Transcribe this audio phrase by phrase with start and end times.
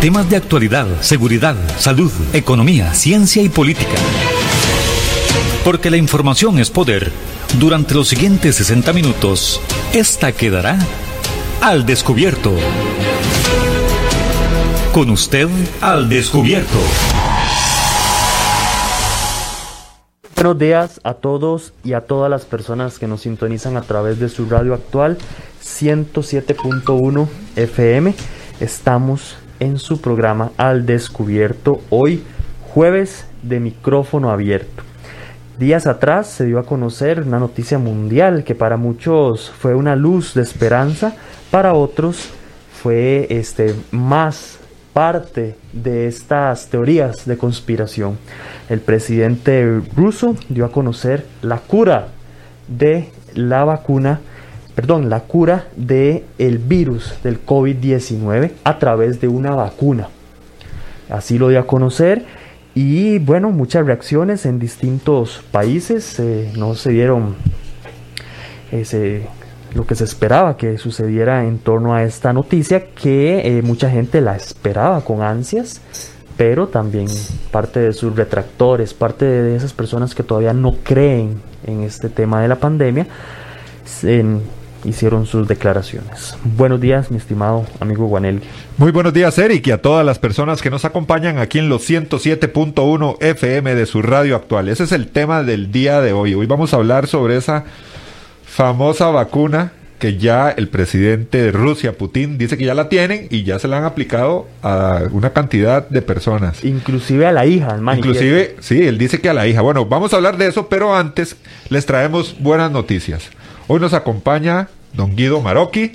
[0.00, 3.98] Temas de actualidad, seguridad, salud, economía, ciencia y política.
[5.62, 7.12] Porque la información es poder.
[7.58, 9.60] Durante los siguientes 60 minutos,
[9.92, 10.78] esta quedará
[11.60, 12.54] al descubierto.
[14.94, 15.48] Con usted
[15.82, 16.78] al descubierto.
[20.34, 24.30] Buenos días a todos y a todas las personas que nos sintonizan a través de
[24.30, 25.18] su radio actual
[25.62, 28.14] 107.1 FM.
[28.60, 32.24] Estamos en su programa Al Descubierto hoy
[32.74, 34.82] jueves de micrófono abierto.
[35.58, 40.34] Días atrás se dio a conocer una noticia mundial que para muchos fue una luz
[40.34, 41.14] de esperanza,
[41.50, 42.30] para otros
[42.82, 44.58] fue este más
[44.94, 48.16] parte de estas teorías de conspiración.
[48.68, 52.08] El presidente ruso dio a conocer la cura
[52.66, 54.20] de la vacuna,
[54.80, 60.08] perdón, la cura de el virus del COVID-19 a través de una vacuna.
[61.10, 62.24] Así lo dio a conocer
[62.74, 66.18] y bueno, muchas reacciones en distintos países.
[66.18, 67.34] Eh, no se dieron
[68.72, 69.26] ese,
[69.74, 74.22] lo que se esperaba que sucediera en torno a esta noticia, que eh, mucha gente
[74.22, 75.82] la esperaba con ansias,
[76.38, 77.08] pero también
[77.50, 82.40] parte de sus retractores, parte de esas personas que todavía no creen en este tema
[82.40, 83.06] de la pandemia,
[84.84, 86.36] hicieron sus declaraciones.
[86.56, 88.42] Buenos días, mi estimado amigo Guanel.
[88.76, 91.88] Muy buenos días, Eric, y a todas las personas que nos acompañan aquí en los
[91.88, 94.68] 107.1 FM de su radio actual.
[94.68, 96.34] Ese es el tema del día de hoy.
[96.34, 97.64] Hoy vamos a hablar sobre esa
[98.44, 103.44] famosa vacuna que ya el presidente de Rusia, Putin, dice que ya la tienen y
[103.44, 106.64] ya se la han aplicado a una cantidad de personas.
[106.64, 109.60] Inclusive a la hija, Inclusive, sí, él dice que a la hija.
[109.60, 111.36] Bueno, vamos a hablar de eso, pero antes
[111.68, 113.30] les traemos buenas noticias.
[113.72, 115.92] Hoy nos acompaña don Guido Maroki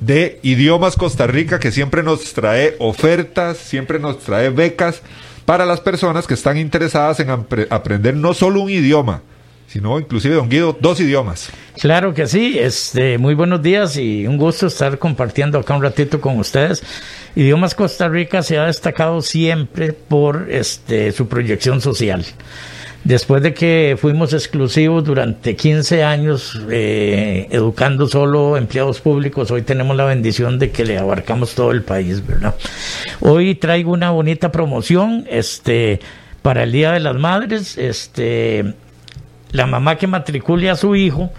[0.00, 5.02] de Idiomas Costa Rica, que siempre nos trae ofertas, siempre nos trae becas
[5.44, 7.30] para las personas que están interesadas en
[7.70, 9.22] aprender no solo un idioma,
[9.68, 11.50] sino inclusive, don Guido, dos idiomas.
[11.80, 16.20] Claro que sí, este, muy buenos días y un gusto estar compartiendo acá un ratito
[16.20, 16.82] con ustedes.
[17.36, 22.26] Idiomas Costa Rica se ha destacado siempre por este, su proyección social.
[23.04, 29.96] Después de que fuimos exclusivos durante 15 años eh, educando solo empleados públicos, hoy tenemos
[29.96, 32.54] la bendición de que le abarcamos todo el país, ¿verdad?
[33.20, 35.98] Hoy traigo una bonita promoción, este,
[36.42, 38.74] para el Día de las Madres, este,
[39.50, 41.32] la mamá que matricule a su hijo,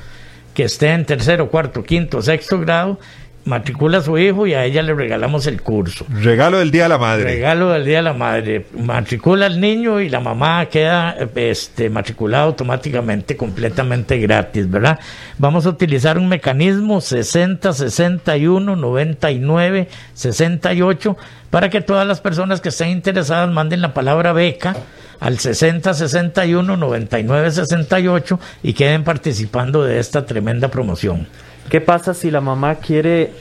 [0.54, 3.00] que esté en tercero, cuarto, quinto, sexto grado,
[3.46, 6.06] matricula a su hijo y a ella le regalamos el curso.
[6.10, 7.24] Regalo del Día de la Madre.
[7.26, 8.66] Regalo del Día de la Madre.
[8.78, 15.00] Matricula al niño y la mamá queda este, matriculada automáticamente, completamente gratis, ¿verdad?
[15.38, 21.18] Vamos a utilizar un mecanismo 60, 61, 99, 68
[21.50, 24.76] para que todas las personas que estén interesadas manden la palabra beca
[25.20, 31.28] al 60 61 99 68 y queden participando de esta tremenda promoción.
[31.70, 33.32] ¿Qué pasa si la mamá quiere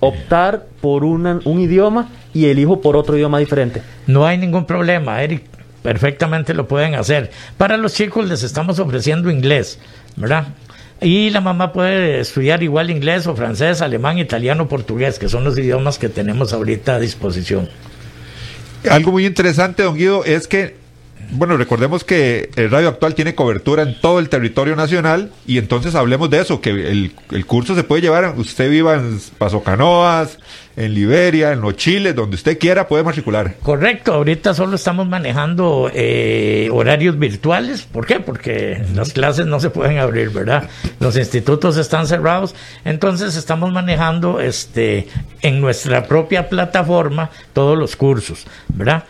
[0.00, 3.82] optar por un idioma y el hijo por otro idioma diferente?
[4.06, 5.44] No hay ningún problema, Eric.
[5.82, 7.30] Perfectamente lo pueden hacer.
[7.56, 9.78] Para los chicos les estamos ofreciendo inglés,
[10.16, 10.48] ¿verdad?
[11.00, 15.56] Y la mamá puede estudiar igual inglés o francés, alemán, italiano, portugués, que son los
[15.56, 17.68] idiomas que tenemos ahorita a disposición.
[18.90, 20.76] Algo muy interesante, don Guido, es que
[21.30, 25.94] bueno, recordemos que el Radio Actual tiene cobertura en todo el territorio nacional y entonces
[25.94, 27.12] hablemos de eso, que el,
[27.46, 30.38] curso se puede llevar, usted viva en Paso Canoas,
[30.76, 33.56] en Liberia, en los Chiles, donde usted quiera puede matricular.
[33.62, 38.20] Correcto, ahorita solo estamos manejando eh, horarios virtuales, ¿por qué?
[38.20, 40.68] Porque las clases no se pueden abrir, ¿verdad?
[41.00, 45.08] Los institutos están cerrados, entonces estamos manejando este
[45.42, 49.04] en nuestra propia plataforma todos los cursos, ¿verdad?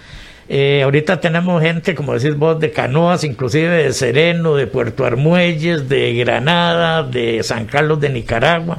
[0.50, 5.88] Eh, ahorita tenemos gente, como decís vos, de canoas, inclusive de Sereno, de Puerto Armuelles,
[5.90, 8.78] de Granada, de San Carlos de Nicaragua,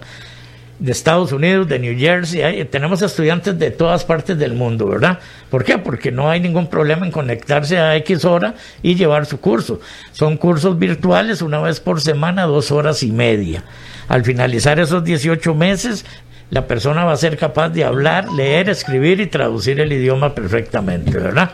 [0.80, 2.66] de Estados Unidos, de New Jersey.
[2.66, 5.20] tenemos estudiantes de todas partes del mundo, ¿verdad?
[5.52, 5.78] ¿Por qué?
[5.78, 9.80] Porque no hay ningún problema en conectarse a X hora y llevar su curso.
[10.12, 13.64] Son cursos virtuales una vez por semana, dos horas y media.
[14.08, 16.04] Al finalizar esos 18 meses,
[16.50, 21.18] la persona va a ser capaz de hablar, leer, escribir y traducir el idioma perfectamente,
[21.18, 21.52] ¿verdad?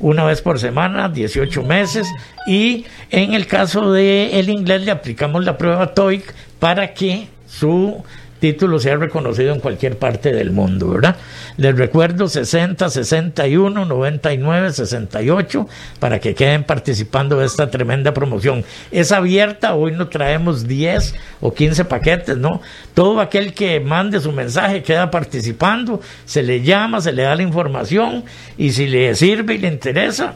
[0.00, 2.06] Una vez por semana, 18 meses,
[2.46, 8.04] y en el caso del el inglés le aplicamos la prueba TOEIC para que su
[8.44, 11.16] título sea reconocido en cualquier parte del mundo, ¿verdad?
[11.56, 15.66] Les recuerdo 60, 61, 99, 68
[15.98, 18.62] para que queden participando de esta tremenda promoción.
[18.90, 22.60] Es abierta, hoy no traemos 10 o 15 paquetes, ¿no?
[22.92, 27.42] Todo aquel que mande su mensaje queda participando, se le llama, se le da la
[27.44, 28.24] información
[28.58, 30.34] y si le sirve y le interesa,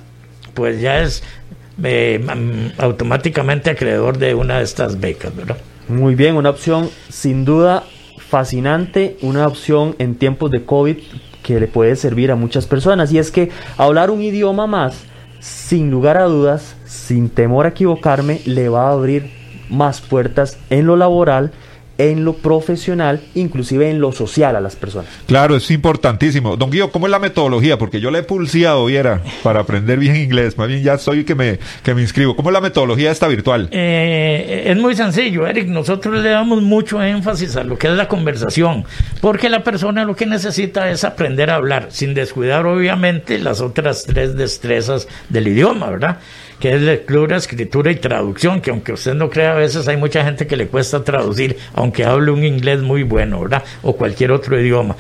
[0.54, 1.22] pues ya es
[1.84, 2.25] eh,
[2.78, 5.58] automáticamente acreedor de una de estas becas, ¿verdad?
[5.88, 7.84] Muy bien, una opción sin duda
[8.28, 10.96] fascinante, una opción en tiempos de COVID
[11.42, 13.12] que le puede servir a muchas personas.
[13.12, 15.04] Y es que hablar un idioma más,
[15.40, 19.30] sin lugar a dudas, sin temor a equivocarme, le va a abrir
[19.70, 21.52] más puertas en lo laboral
[21.99, 25.11] en lo profesional, inclusive en lo social a las personas.
[25.27, 26.56] Claro, es importantísimo.
[26.56, 27.77] Don Guido, ¿cómo es la metodología?
[27.77, 30.56] Porque yo le he pulseado, viera, para aprender bien inglés.
[30.56, 32.37] Más bien ya soy que me, que me inscribo.
[32.37, 33.69] ¿Cómo es la metodología esta virtual?
[33.73, 35.67] Eh, es muy sencillo, Eric.
[35.67, 38.85] Nosotros le damos mucho énfasis a lo que es la conversación,
[39.21, 44.05] porque la persona lo que necesita es aprender a hablar, sin descuidar obviamente las otras
[44.05, 46.19] tres destrezas del idioma, ¿verdad?
[46.60, 50.25] Que es lectura, escritura y traducción, que aunque usted no crea, a veces hay mucha
[50.25, 53.62] gente que le cuesta traducir, aunque hable un inglés muy bueno, ¿verdad?
[53.82, 54.96] O cualquier otro idioma.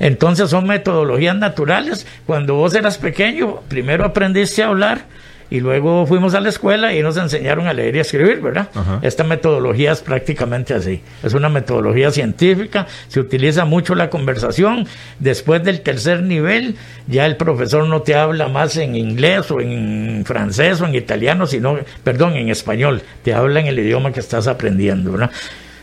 [0.00, 2.06] Entonces son metodologías naturales.
[2.26, 5.06] Cuando vos eras pequeño, primero aprendiste a hablar,
[5.52, 8.70] y luego fuimos a la escuela y nos enseñaron a leer y a escribir, ¿verdad?
[9.02, 11.02] Esta metodología es prácticamente así.
[11.22, 14.86] Es una metodología científica, se utiliza mucho la conversación.
[15.18, 16.76] Después del tercer nivel,
[17.06, 21.46] ya el profesor no te habla más en inglés o en francés o en italiano,
[21.46, 23.02] sino, perdón, en español.
[23.22, 25.32] Te habla en el idioma que estás aprendiendo, ¿verdad?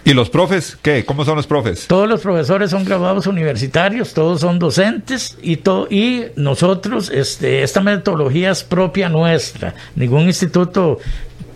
[0.09, 0.75] ¿Y los profes?
[0.81, 1.05] ¿Qué?
[1.05, 1.85] ¿Cómo son los profes?
[1.85, 7.79] Todos los profesores son graduados universitarios, todos son docentes y, to y nosotros, este, esta
[7.79, 9.75] metodología es propia nuestra.
[9.95, 10.97] Ningún instituto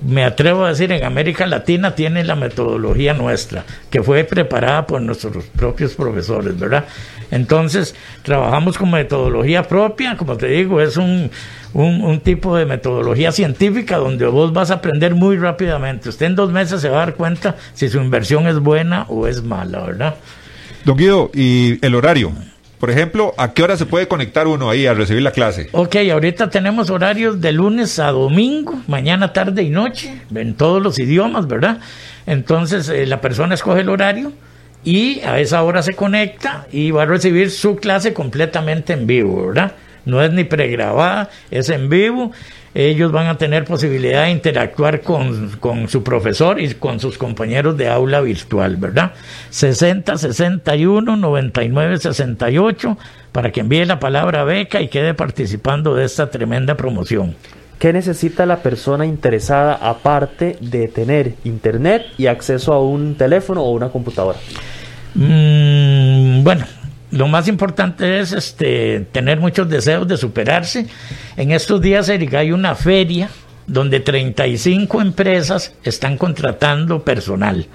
[0.06, 5.02] me atrevo a decir, en América Latina tiene la metodología nuestra, que fue preparada por
[5.02, 6.86] nuestros propios profesores, ¿verdad?
[7.32, 11.32] Entonces, trabajamos con metodología propia, como te digo, es un,
[11.74, 16.10] un, tipo de metodología científica donde vos vas a aprender muy rápidamente.
[16.10, 19.28] Usted en dos meses se va a dar cuenta si su inversión es buena o
[19.28, 20.16] es mala, ¿verdad?
[20.86, 22.32] Don Guido, ¿y el horario?
[22.84, 25.70] Por ejemplo, ¿a qué hora se puede conectar uno ahí a recibir la clase?
[25.72, 31.00] Ok, ahorita tenemos horarios de lunes a domingo, mañana, tarde y noche, en todos los
[31.00, 31.80] idiomas, ¿verdad?
[32.26, 34.34] Entonces eh, la persona escoge el horario
[34.84, 39.48] y a esa hora se conecta y va a recibir su clase completamente en vivo,
[39.48, 39.74] ¿verdad?
[40.06, 42.32] No es ni pregrabada, es en vivo
[42.76, 47.78] ellos van a tener posibilidad de interactuar con, con, su profesor y con sus compañeros
[47.78, 49.12] de aula virtual, ¿verdad?
[49.52, 52.98] 60 61 99 68
[53.32, 57.36] para que envíe la palabra beca y quede participando de esta tremenda promoción.
[57.80, 63.72] ¿Qué necesita la persona interesada aparte de tener internet y acceso a un teléfono o
[63.72, 64.40] una computadora?
[65.16, 66.66] Mm, bueno,
[67.12, 70.88] lo más importante es este, tener muchos deseos de superarse.
[71.38, 73.30] En estos días, Erika, hay una feria
[73.68, 77.68] donde 35 empresas están contratando personal.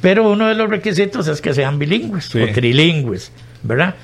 [0.00, 3.32] Pero uno de los requisitos es que sean bilingües o trilingües,
[3.62, 3.94] ¿verdad?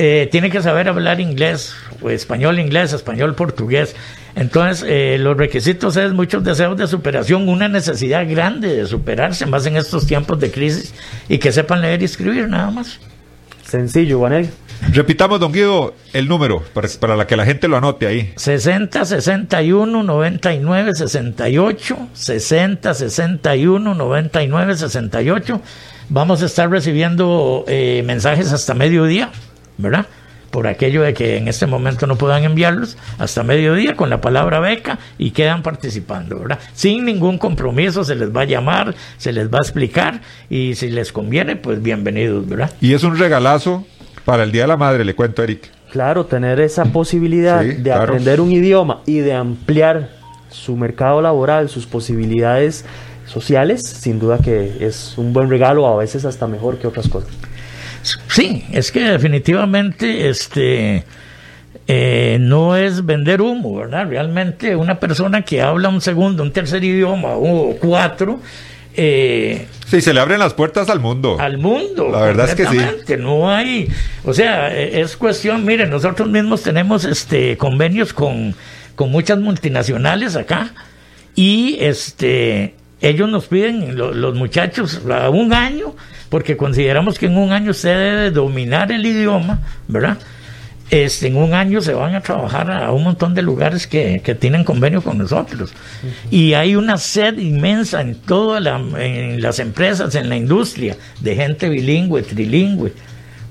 [0.00, 3.96] Eh, tiene que saber hablar inglés, o español, inglés, español, portugués.
[4.36, 9.66] Entonces, eh, los requisitos es muchos deseos de superación, una necesidad grande de superarse, más
[9.66, 10.94] en estos tiempos de crisis,
[11.28, 13.00] y que sepan leer y escribir, nada más.
[13.64, 14.48] Sencillo, Juanel.
[14.92, 18.32] Repitamos, don Guido, el número para, para la que la gente lo anote ahí.
[18.36, 25.60] 60 61 99 68 60 61 99 68.
[26.10, 29.30] Vamos a estar recibiendo eh, mensajes hasta mediodía,
[29.78, 30.06] ¿verdad?
[30.50, 34.60] por aquello de que en este momento no puedan enviarlos hasta mediodía con la palabra
[34.60, 36.58] beca y quedan participando, ¿verdad?
[36.72, 40.90] Sin ningún compromiso se les va a llamar, se les va a explicar y si
[40.90, 42.70] les conviene, pues bienvenidos, ¿verdad?
[42.80, 43.86] Y es un regalazo
[44.24, 45.70] para el Día de la Madre, le cuento, Eric.
[45.90, 50.10] Claro, tener esa posibilidad de aprender un idioma y de ampliar
[50.50, 52.84] su mercado laboral, sus posibilidades
[53.24, 57.30] sociales, sin duda que es un buen regalo, a veces hasta mejor que otras cosas.
[58.28, 61.04] Sí, es que definitivamente este
[61.86, 64.06] eh, no es vender humo, ¿verdad?
[64.08, 68.40] Realmente una persona que habla un segundo, un tercer idioma o cuatro,
[69.00, 71.36] eh, sí, se le abren las puertas al mundo.
[71.38, 72.08] Al mundo.
[72.10, 73.16] La verdad es que sí.
[73.16, 73.88] No hay,
[74.24, 78.56] o sea, e, es cuestión, miren, nosotros mismos tenemos este convenios con,
[78.96, 80.72] con muchas multinacionales acá
[81.36, 85.94] y este ellos nos piden, los muchachos, a un año
[86.28, 90.18] porque consideramos que en un año usted debe dominar el idioma, ¿verdad?
[90.90, 94.34] este, en un año se van a trabajar a un montón de lugares que, que
[94.34, 95.72] tienen convenio con nosotros.
[96.30, 102.22] Y hay una sed inmensa en todas las empresas, en la industria, de gente bilingüe,
[102.22, 102.92] trilingüe.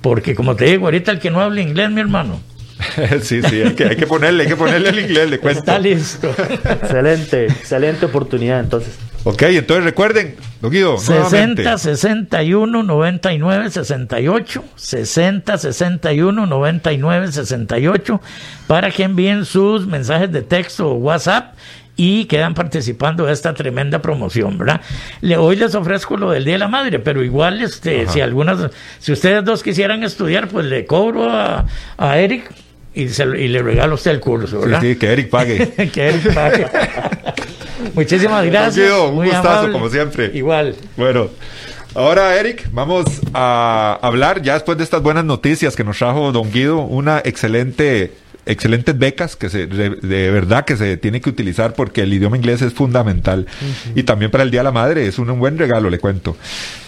[0.02, 2.40] Porque como te digo, ahorita el que no habla inglés, mi hermano,
[3.22, 5.60] sí, sí, hay que, hay que, ponerle, hay que ponerle el inglés, le cuento.
[5.60, 6.30] Está listo.
[6.30, 8.98] excelente, excelente oportunidad entonces.
[9.30, 18.22] Ok, entonces recuerden, Don Guido, 60 61 99 68 60 61 99 68
[18.68, 21.56] para que envíen sus mensajes de texto o WhatsApp
[21.98, 24.80] y quedan participando de esta tremenda promoción, ¿verdad?
[25.20, 28.72] Le, hoy les ofrezco lo del Día de la Madre, pero igual este, si algunas,
[29.00, 31.66] si ustedes dos quisieran estudiar, pues le cobro a,
[31.98, 32.50] a Eric
[32.98, 34.82] y, se, y, le regalo a usted el curso, ¿verdad?
[34.82, 35.68] Sí, sí que Eric pague.
[35.94, 36.68] que Eric pague.
[37.94, 38.92] Muchísimas gracias.
[38.92, 40.32] un Muy gustazo, como siempre.
[40.34, 40.76] Igual.
[40.96, 41.30] Bueno.
[41.96, 46.52] Ahora, Eric, vamos a hablar ya después de estas buenas noticias que nos trajo Don
[46.52, 48.12] Guido, una excelente
[48.46, 52.62] excelentes becas que se, de, verdad que se tiene que utilizar porque el idioma inglés
[52.62, 53.46] es fundamental.
[53.96, 56.38] Y también para el Día de la Madre es un, buen regalo, le cuento.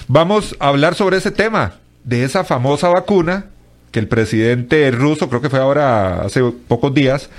[0.08, 1.74] Vamos a hablar sobre ese tema,
[2.04, 3.46] de esa famosa vacuna
[3.91, 7.29] que el presidente ruso, creo que fue ahora hace pocos días,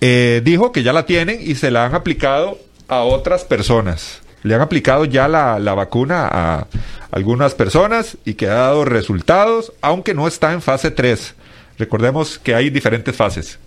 [0.00, 4.20] eh, dijo que ya la tienen y se la han aplicado a otras personas.
[4.42, 6.66] Le han aplicado ya la, la, vacuna a
[7.10, 11.34] algunas personas y que ha dado resultados, aunque no está en fase 3.
[11.78, 13.58] Recordemos que hay diferentes fases.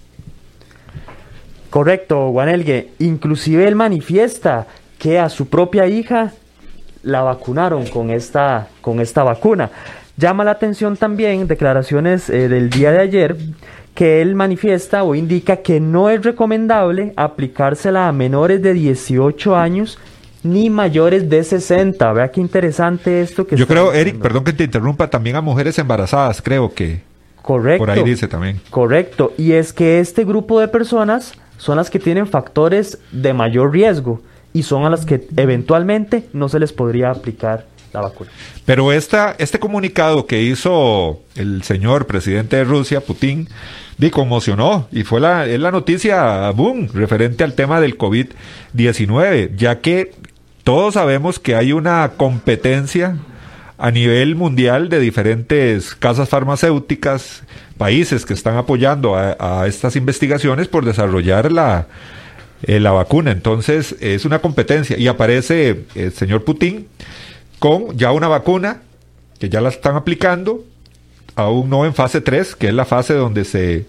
[1.70, 2.92] Correcto, Juanelgue.
[3.00, 6.34] Inclusive él manifiesta que a su propia hija
[7.04, 9.70] la vacunaron con esta, con esta vacuna.
[10.20, 13.38] Llama la atención también declaraciones eh, del día de ayer
[13.96, 19.98] que él manifiesta o indica que no es recomendable aplicársela a menores de 18 años
[20.44, 22.12] ni mayores de 60.
[22.12, 25.80] Vea qué interesante esto que Yo creo, Eric, perdón que te interrumpa, también a mujeres
[25.80, 27.02] embarazadas, creo que.
[27.42, 27.86] Correcto.
[27.86, 28.60] Por ahí dice también.
[28.70, 29.32] Correcto.
[29.38, 34.22] Y es que este grupo de personas son las que tienen factores de mayor riesgo
[34.52, 37.69] y son a las que eventualmente no se les podría aplicar
[38.66, 43.48] Pero esta, este comunicado que hizo el señor presidente de Rusia, Putin,
[43.98, 49.80] di conmocionó y fue la, es la noticia boom referente al tema del COVID-19, ya
[49.80, 50.14] que
[50.64, 53.18] todos sabemos que hay una competencia
[53.78, 57.44] a nivel mundial de diferentes casas farmacéuticas,
[57.78, 61.88] países que están apoyando a, estas investigaciones por desarrollar la,
[62.64, 63.32] eh, la vacuna.
[63.32, 66.88] Entonces es una competencia y aparece el señor Putin
[67.60, 68.82] con ya una vacuna
[69.40, 70.64] que ya la están aplicando,
[71.36, 73.86] aún no en fase 3, que es la fase donde se,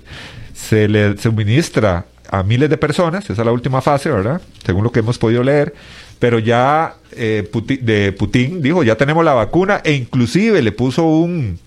[0.55, 4.41] se le suministra a miles de personas, esa es la última fase, ¿verdad?
[4.65, 5.75] Según lo que hemos podido leer.
[6.21, 11.05] Pero ya eh, Putin, de Putin dijo, ya tenemos la vacuna e inclusive le puso
[11.05, 11.59] un,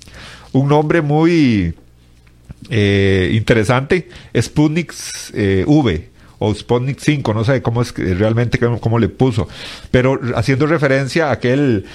[0.53, 1.73] un nombre muy
[2.69, 4.07] eh, interesante,
[4.39, 4.93] Sputnik
[5.33, 6.12] eh, V
[6.43, 9.47] o Sputnik 5, no sé cómo es realmente cómo, le puso,
[9.91, 11.85] pero haciendo referencia a aquel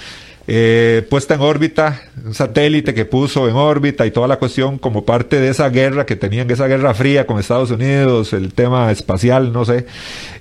[0.47, 5.05] eh, puesta en órbita, un satélite que puso en órbita y toda la cuestión como
[5.05, 9.53] parte de esa guerra que tenían, esa guerra fría con Estados Unidos, el tema espacial,
[9.53, 9.85] no sé.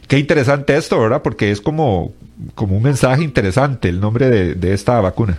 [0.07, 1.21] Qué interesante esto, ¿verdad?
[1.21, 2.13] Porque es como,
[2.55, 5.37] como un mensaje interesante el nombre de, esta vacuna.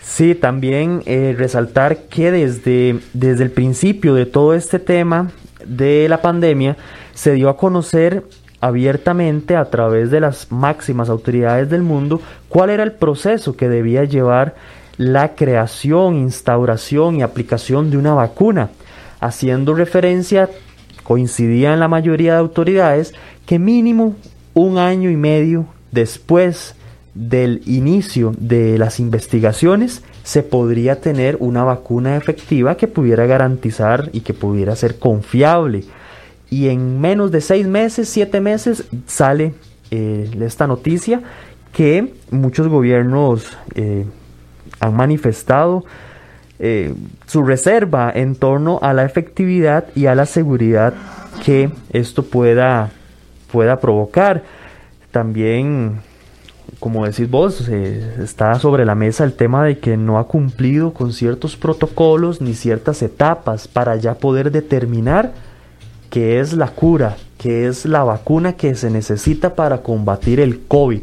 [0.00, 5.32] Sí, también eh, resaltar que desde, desde el principio de todo este tema
[5.66, 6.76] de la pandemia
[7.18, 8.22] se dio a conocer
[8.60, 14.04] abiertamente a través de las máximas autoridades del mundo cuál era el proceso que debía
[14.04, 14.54] llevar
[14.98, 18.70] la creación, instauración y aplicación de una vacuna,
[19.18, 20.48] haciendo referencia,
[21.02, 23.14] coincidía en la mayoría de autoridades,
[23.46, 24.14] que mínimo
[24.54, 26.76] un año y medio después
[27.16, 34.20] del inicio de las investigaciones se podría tener una vacuna efectiva que pudiera garantizar y
[34.20, 35.82] que pudiera ser confiable
[36.50, 39.54] y en menos de seis meses, siete meses, sale
[39.90, 41.22] eh, esta noticia
[41.72, 44.06] que muchos gobiernos eh,
[44.80, 45.84] han manifestado
[46.58, 46.94] eh,
[47.26, 50.94] su reserva en torno a la efectividad y a la seguridad
[51.44, 52.90] que esto pueda,
[53.52, 54.42] pueda provocar.
[55.10, 56.00] También,
[56.80, 61.12] como decís vos, está sobre la mesa el tema de que no ha cumplido con
[61.12, 65.32] ciertos protocolos ni ciertas etapas para ya poder determinar
[66.10, 71.02] que es la cura, que es la vacuna que se necesita para combatir el COVID.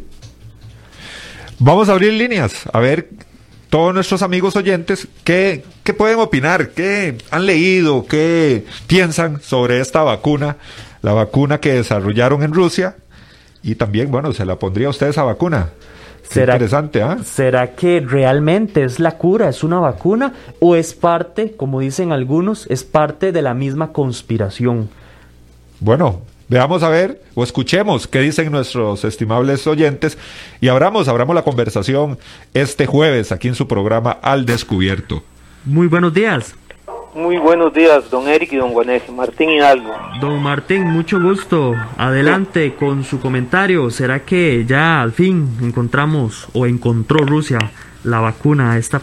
[1.59, 3.09] Vamos a abrir líneas, a ver
[3.69, 10.03] todos nuestros amigos oyentes qué, qué pueden opinar, qué han leído, qué piensan sobre esta
[10.03, 10.57] vacuna,
[11.01, 12.95] la vacuna que desarrollaron en Rusia
[13.63, 15.69] y también, bueno, se la pondría a usted esa vacuna.
[16.29, 17.17] ¿Será, interesante, ¿ah?
[17.23, 22.67] ¿Será que realmente es la cura, es una vacuna o es parte, como dicen algunos,
[22.69, 24.89] es parte de la misma conspiración?
[25.79, 30.17] Bueno, veamos a ver o escuchemos qué dicen nuestros estimables oyentes
[30.61, 32.17] y abramos, abramos la conversación
[32.53, 35.23] este jueves aquí en su programa Al Descubierto.
[35.65, 36.55] Muy buenos días.
[37.15, 39.09] Muy buenos días, don Eric y don Juanes.
[39.09, 39.95] Martín Hidalgo.
[40.19, 41.73] Don Martín, mucho gusto.
[41.97, 43.89] Adelante con su comentario.
[43.89, 47.59] ¿Será que ya al fin encontramos o encontró Rusia
[48.03, 49.01] la vacuna a esta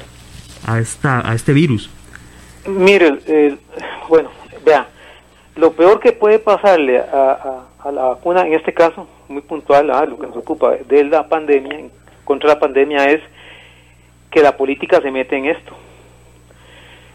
[0.66, 1.88] a esta a este virus?
[2.66, 3.59] Mire, el-
[4.11, 4.31] bueno,
[4.64, 4.87] vea,
[5.57, 7.02] lo peor que puede pasarle a,
[7.83, 11.02] a- a la vacuna, en este caso, muy puntual, ah, lo que nos ocupa de
[11.04, 11.87] la pandemia,
[12.25, 13.21] contra la pandemia, es
[14.31, 15.73] que la política se mete en esto.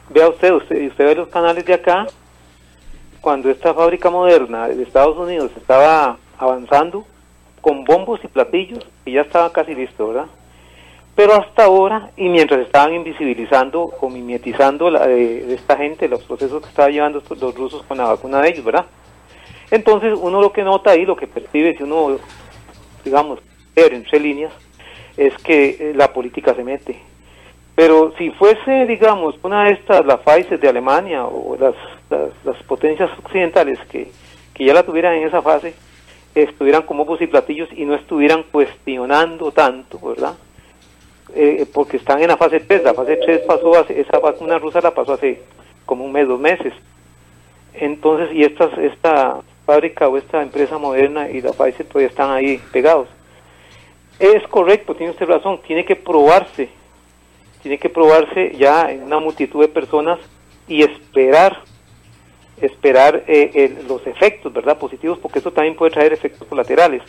[0.10, 2.08] Vea usted, usted, usted ve los canales de acá,
[3.22, 7.06] cuando esta fábrica moderna de Estados Unidos estaba avanzando
[7.62, 10.28] con bombos y platillos, y ya estaba casi listo, ¿verdad?
[11.16, 16.24] Pero hasta ahora, y mientras estaban invisibilizando o mimetizando la, de, de esta gente, los
[16.24, 18.86] procesos que estaban llevando los rusos con la vacuna de ellos, ¿verdad?
[19.72, 22.18] Entonces, uno lo que nota ahí, lo que percibe, si uno,
[23.04, 23.40] digamos,
[23.76, 24.54] entre líneas,
[25.18, 27.02] es que eh, la política se mete.
[27.77, 31.75] Pero si fuese, digamos, una de estas, la Pfizer de Alemania o las,
[32.43, 34.10] las, potencias occidentales que,
[34.55, 35.75] que ya la tuvieran en esa fase,
[36.34, 40.34] estuvieran como bombos y platillos y no estuvieran cuestionando tanto, ¿verdad?
[41.36, 44.81] Eh, porque están en la fase 3, la fase 3 pasó, hace, esa vacuna rusa
[44.81, 45.43] la pasó hace
[45.86, 46.74] como un mes, dos meses.
[47.75, 52.60] Entonces, y estas, esta fábrica o esta empresa moderna y la Pfizer todavía están ahí
[52.72, 53.07] pegados.
[54.17, 56.69] Es correcto, tiene usted razón, tiene que probarse,
[57.68, 60.20] tiene que probarse ya en una multitud de personas
[60.70, 61.64] y esperar,
[62.62, 64.78] esperar eh, los efectos, ¿verdad?
[64.78, 67.04] Positivos, porque eso también puede traer efectos colaterales.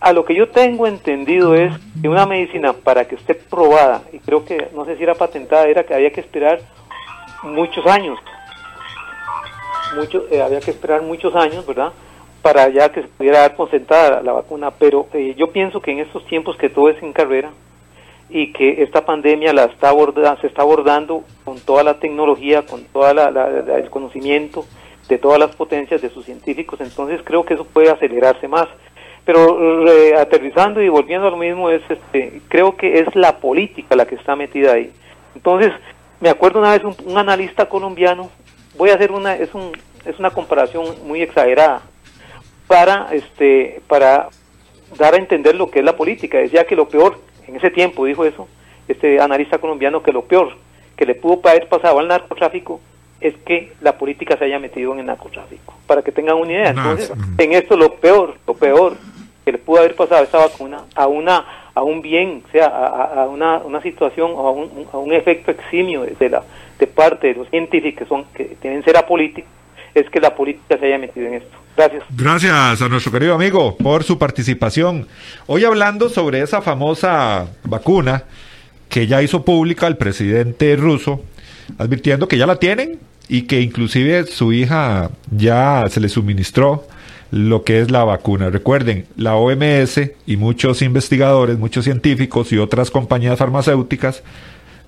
[0.00, 4.18] A lo que yo tengo entendido es que una medicina para que esté probada, y
[4.18, 6.60] creo que, no sé si era patentada, era que había que esperar
[7.42, 8.18] muchos años,
[9.96, 11.94] mucho, eh, había que esperar muchos años, ¿verdad?
[12.42, 16.00] Para ya que se pudiera dar concentrada la vacuna, pero eh, yo pienso que en
[16.00, 17.52] estos tiempos que todo es en carrera
[18.28, 22.84] y que esta pandemia la está aborda, se está abordando con toda la tecnología, con
[22.84, 24.64] todo el conocimiento
[25.08, 28.68] de todas las potencias de sus científicos, entonces creo que eso puede acelerarse más.
[29.24, 29.84] Pero
[30.18, 34.16] aterrizando y volviendo a lo mismo, es este, creo que es la política la que
[34.16, 34.92] está metida ahí.
[35.34, 35.72] Entonces,
[36.20, 38.30] me acuerdo una vez un, un analista colombiano,
[38.76, 39.72] voy a hacer una, es, un,
[40.04, 41.82] es una comparación muy exagerada,
[42.66, 44.28] para, este, para
[44.98, 46.38] dar a entender lo que es la política.
[46.38, 48.48] Decía que lo peor, en ese tiempo dijo eso,
[48.88, 50.56] este analista colombiano, que lo peor
[50.96, 52.80] que le pudo haber pasado al narcotráfico
[53.20, 55.74] es que la política se haya metido en el narcotráfico.
[55.86, 56.70] Para que tengan una idea.
[56.70, 58.96] Entonces, en esto lo peor, lo peor
[59.44, 62.66] que le pudo haber pasado a esta vacuna, a una a un bien, o sea,
[62.66, 66.44] a, a una, una, situación o a un, a un, efecto eximio de, la,
[66.78, 69.50] de parte de los científicos que, son, que tienen ser apolíticos,
[69.94, 71.56] es que la política se haya metido en esto.
[71.76, 72.04] Gracias.
[72.16, 75.06] Gracias a nuestro querido amigo por su participación.
[75.46, 78.24] Hoy hablando sobre esa famosa vacuna
[78.88, 81.24] que ya hizo pública el presidente ruso,
[81.78, 86.86] advirtiendo que ya la tienen y que inclusive su hija ya se le suministró
[87.30, 88.50] lo que es la vacuna.
[88.50, 94.22] Recuerden, la OMS y muchos investigadores, muchos científicos y otras compañías farmacéuticas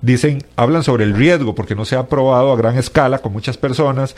[0.01, 3.57] dicen, hablan sobre el riesgo porque no se ha probado a gran escala con muchas
[3.57, 4.15] personas,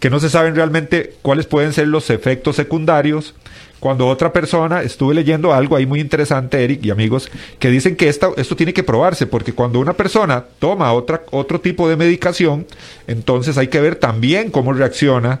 [0.00, 3.34] que no se saben realmente cuáles pueden ser los efectos secundarios.
[3.80, 7.30] Cuando otra persona, estuve leyendo algo ahí muy interesante, Eric y amigos,
[7.60, 11.60] que dicen que esta, esto tiene que probarse, porque cuando una persona toma otra, otro
[11.60, 12.66] tipo de medicación,
[13.06, 15.40] entonces hay que ver también cómo reacciona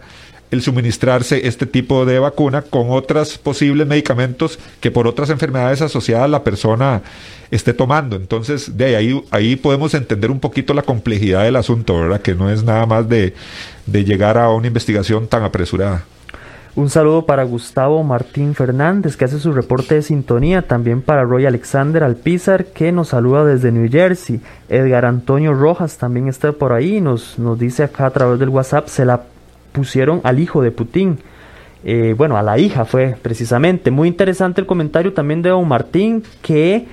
[0.50, 6.30] el suministrarse este tipo de vacuna con otros posibles medicamentos que por otras enfermedades asociadas
[6.30, 7.02] la persona
[7.50, 8.16] esté tomando.
[8.16, 12.20] Entonces, de ahí, ahí podemos entender un poquito la complejidad del asunto, ¿verdad?
[12.20, 13.34] Que no es nada más de,
[13.86, 16.04] de llegar a una investigación tan apresurada.
[16.78, 20.62] Un saludo para Gustavo Martín Fernández, que hace su reporte de sintonía.
[20.62, 24.40] También para Roy Alexander Alpizar, que nos saluda desde New Jersey.
[24.68, 27.00] Edgar Antonio Rojas también está por ahí.
[27.00, 29.24] Nos, nos dice acá a través del WhatsApp, se la
[29.72, 31.18] pusieron al hijo de Putin.
[31.84, 33.90] Eh, bueno, a la hija fue precisamente.
[33.90, 36.86] Muy interesante el comentario también de Don Martín, que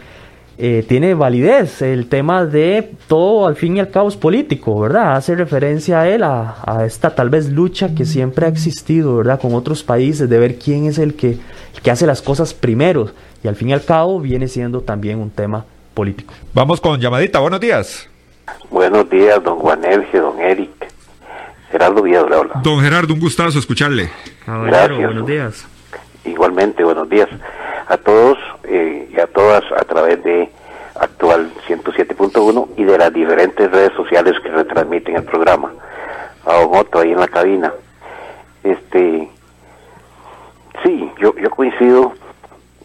[0.58, 5.16] eh, tiene validez el tema de todo al fin y al cabo es político, ¿verdad?
[5.16, 9.40] Hace referencia a él, a, a, esta tal vez lucha que siempre ha existido, ¿verdad?
[9.40, 13.10] Con otros países, de ver quién es el que, el que hace las cosas primero.
[13.44, 16.34] Y al fin y al cabo viene siendo también un tema político.
[16.54, 18.10] Vamos con llamadita, buenos días.
[18.70, 20.75] Buenos días, don Juan Elge, don Eric.
[21.76, 22.62] Gerardo Díaz le habla.
[22.64, 24.10] Don Gerardo, un gustazo escucharle.
[24.46, 25.68] Caballero, buenos días.
[26.24, 27.28] Igualmente, buenos días.
[27.88, 30.50] a todos eh, y a todas a través de
[30.98, 35.74] actual 107.1 y de las diferentes redes sociales que retransmiten el programa.
[36.46, 37.74] A Don Otto ahí en la cabina.
[38.64, 39.30] Este,
[40.82, 42.14] sí, yo, yo coincido,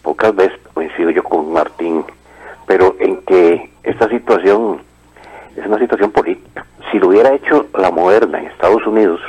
[0.03, 2.05] pocas veces coincido yo con Martín,
[2.66, 4.83] pero en que esta situación
[5.57, 6.66] es una situación política.
[6.90, 9.20] Si lo hubiera hecho la Moderna en Estados Unidos,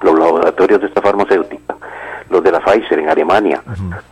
[0.00, 1.76] los laboratorios de esta farmacéutica,
[2.30, 3.62] los de la Pfizer en Alemania,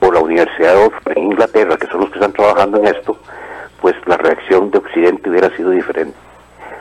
[0.00, 3.18] o la Universidad de Oxford en Inglaterra, que son los que están trabajando en esto,
[3.80, 6.16] pues la reacción de Occidente hubiera sido diferente.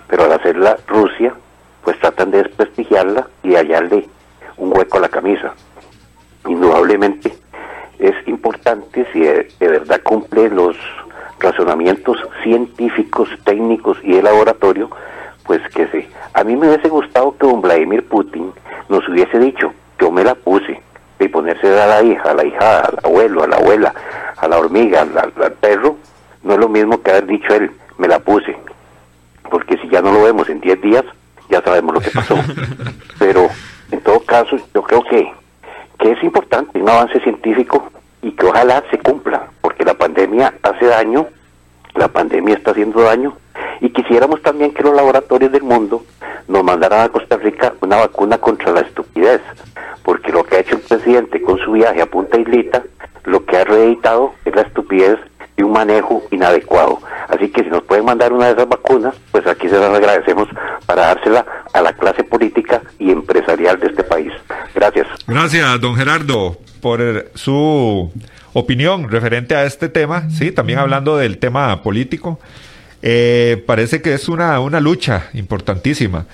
[0.08, 1.34] Pero al hacerla Rusia,
[1.84, 4.08] pues tratan de desprestigiarla y hallarle
[4.58, 5.53] un hueco a la camisa.
[6.47, 7.36] Indudablemente
[7.99, 10.77] es importante si de, de verdad cumple los
[11.39, 14.89] razonamientos científicos, técnicos y de laboratorio,
[15.45, 16.08] pues que sí.
[16.34, 18.51] A mí me hubiese gustado que don Vladimir Putin
[18.89, 20.81] nos hubiese dicho, yo me la puse,
[21.19, 23.93] y ponerse a la hija, a la hija, al abuelo, a la abuela,
[24.38, 25.97] a la hormiga, al, al- perro,
[26.43, 28.55] no es lo mismo que haber dicho él, me la puse.
[29.49, 31.03] Porque si ya no lo vemos en 10 días,
[31.49, 32.36] ya sabemos lo que pasó.
[33.19, 33.47] Pero
[33.91, 35.31] en todo caso, yo creo que,
[35.99, 37.89] que es importante un avance científico
[38.21, 41.27] y que ojalá se cumpla, porque la pandemia hace daño,
[41.93, 43.38] la pandemia está haciendo daño,
[43.81, 46.03] y quisiéramos también que los laboratorios del mundo
[46.47, 49.41] nos mandaran a Costa Rica una vacuna contra la estupidez,
[50.03, 52.83] porque lo que ha hecho el presidente con su viaje a Punta Islita,
[53.23, 55.17] lo que ha reeditado es la estupidez
[55.57, 56.99] y un manejo inadecuado.
[57.29, 60.47] Así que si nos pueden mandar una de esas vacunas, pues aquí se las agradecemos
[60.85, 64.31] para dársela a la clase política y empresarial de este país.
[64.73, 65.07] Gracias.
[65.27, 68.11] Gracias, don Gerardo, por su
[68.53, 70.29] opinión referente a este tema.
[70.29, 72.39] Sí, también hablando del tema político.
[73.01, 76.25] Eh, parece que es una, una lucha importantísima.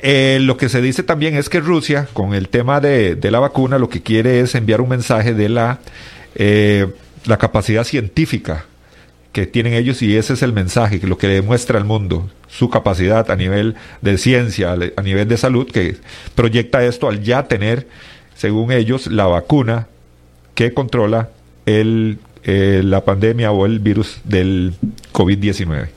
[0.00, 3.40] Eh, lo que se dice también es que Rusia, con el tema de, de la
[3.40, 5.80] vacuna, lo que quiere es enviar un mensaje de la,
[6.36, 6.86] eh,
[7.26, 8.64] la capacidad científica
[9.32, 13.30] que tienen ellos y ese es el mensaje, lo que demuestra al mundo, su capacidad
[13.30, 15.96] a nivel de ciencia, a nivel de salud, que
[16.34, 17.86] proyecta esto al ya tener,
[18.34, 19.88] según ellos, la vacuna
[20.54, 21.28] que controla
[21.66, 24.74] el, eh, la pandemia o el virus del
[25.18, 25.88] COVID-19.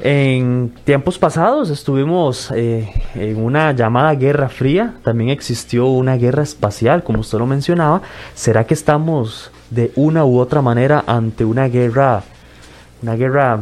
[0.00, 7.02] En tiempos pasados estuvimos eh, en una llamada guerra fría, también existió una guerra espacial,
[7.02, 8.02] como usted lo mencionaba.
[8.34, 12.22] ¿Será que estamos de una u otra manera ante una guerra,
[13.02, 13.60] una guerra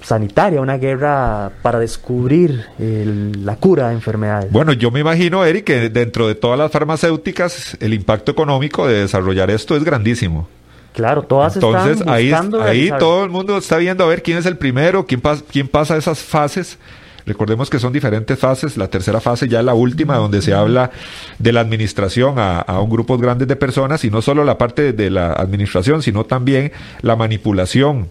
[0.00, 4.50] sanitaria, una guerra para descubrir el- la cura de enfermedades?
[4.50, 9.00] Bueno, yo me imagino, Eric, que dentro de todas las farmacéuticas, el impacto económico de
[9.02, 10.48] desarrollar esto es grandísimo.
[10.94, 14.22] Claro, todas Entonces están ahí, buscando ahí realizar- todo el mundo está viendo a ver
[14.22, 16.78] quién es el primero, quién, pas- quién pasa esas fases.
[17.24, 18.76] Recordemos que son diferentes fases.
[18.76, 20.90] La tercera fase ya es la última, donde se habla
[21.38, 24.92] de la administración a, a un grupo grande de personas y no solo la parte
[24.92, 28.08] de la administración, sino también la manipulación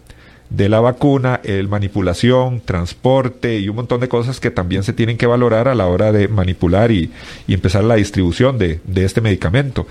[0.49, 5.17] de la vacuna, el manipulación, transporte y un montón de cosas que también se tienen
[5.17, 7.11] que valorar a la hora de manipular y,
[7.47, 9.87] y empezar la distribución de, de este medicamento.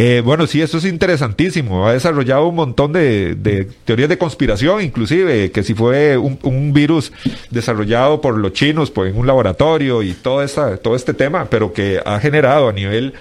[0.00, 1.88] Eh, bueno, sí, eso es interesantísimo.
[1.88, 7.12] Ha desarrollado un montón de, teorías de conspiración, inclusive, que si fue un, virus
[7.50, 10.46] desarrollado por los chinos pues, en un laboratorio y todo,
[10.78, 13.14] todo este tema, pero que ha generado a nivel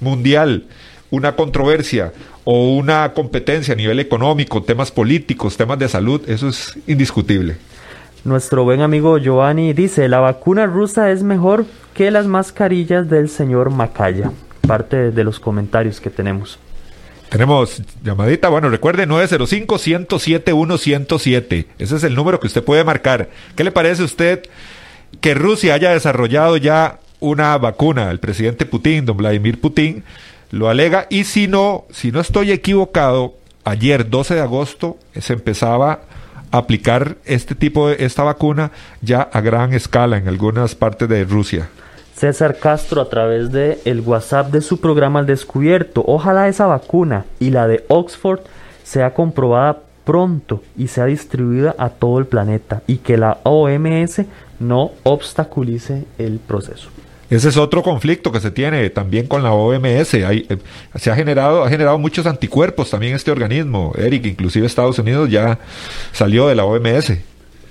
[0.00, 0.64] mundial
[1.10, 6.74] una controversia o una competencia a nivel económico, temas políticos, temas de salud, eso es
[6.86, 7.56] indiscutible.
[8.24, 13.68] Nuestro buen amigo Giovanni dice, la vacuna rusa es mejor que las mascarillas del señor
[13.68, 14.30] Macaya.
[14.66, 16.58] Parte de los comentarios que tenemos.
[17.28, 21.66] Tenemos llamadita, bueno, recuerde 905-107-107.
[21.78, 23.30] Ese es el número que usted puede marcar.
[23.56, 24.44] ¿Qué le parece a usted
[25.20, 28.12] que Rusia haya desarrollado ya una vacuna?
[28.12, 30.04] El presidente Putin, don Vladimir Putin,
[30.52, 31.08] lo alega.
[31.10, 36.02] Y si no, si no estoy equivocado, ayer 12 de agosto se empezaba
[36.52, 41.24] a aplicar este tipo de esta vacuna ya a gran escala en algunas partes de
[41.24, 41.68] Rusia.
[42.16, 46.04] César Castro a través de el WhatsApp de su programa Al Descubierto.
[46.06, 48.40] Ojalá esa vacuna y la de Oxford
[48.84, 54.22] sea comprobada pronto y sea distribuida a todo el planeta y que la OMS
[54.60, 56.88] no obstaculice el proceso.
[57.30, 60.14] Ese es otro conflicto que se tiene también con la OMS.
[60.14, 60.58] Hay, eh,
[60.94, 63.92] se ha generado, ha generado muchos anticuerpos también este organismo.
[63.96, 65.58] Eric, inclusive Estados Unidos ya
[66.12, 67.12] salió de la OMS.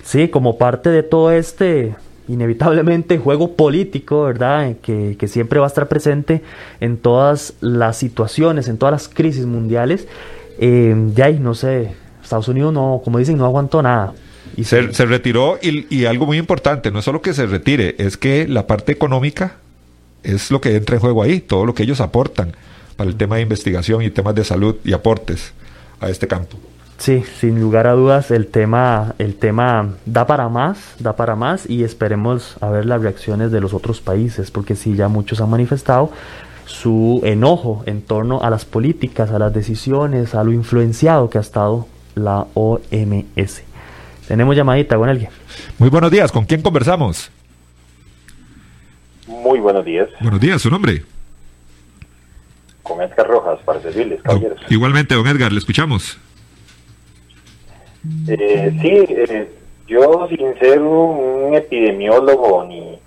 [0.04, 1.96] Sí, como parte de todo este
[2.28, 4.76] inevitablemente juego político, ¿verdad?
[4.82, 6.42] Que, que siempre va a estar presente
[6.80, 10.08] en todas las situaciones, en todas las crisis mundiales.
[10.60, 14.14] Eh, ya, y no sé, Estados Unidos no, como dicen, no aguantó nada.
[14.56, 17.96] Y Se, se retiró y, y algo muy importante, no es solo que se retire,
[17.98, 19.56] es que la parte económica
[20.22, 22.56] es lo que entra en juego ahí, todo lo que ellos aportan
[22.96, 25.54] para el tema de investigación y temas de salud y aportes
[26.00, 26.58] a este campo.
[27.04, 31.70] Sí, sin lugar a dudas el tema, el tema da para más, da para más
[31.70, 35.50] y esperemos a ver las reacciones de los otros países, porque sí, ya muchos han
[35.50, 36.12] manifestado
[36.66, 41.42] su enojo en torno a las políticas, a las decisiones, a lo influenciado que ha
[41.42, 43.64] estado la OMS.
[44.30, 45.30] Tenemos llamadita con alguien.
[45.80, 47.30] Muy buenos días, ¿con quién conversamos?
[49.28, 50.08] Muy buenos días.
[50.22, 51.04] Buenos días, ¿su nombre?
[52.82, 54.62] Con Edgar Rojas, para servirles, caballeros.
[54.70, 56.18] Igualmente, don Edgar, le escuchamos.
[58.28, 59.50] Eh, sí, eh,
[59.88, 63.00] yo sin ser un, epidemiólogo ni,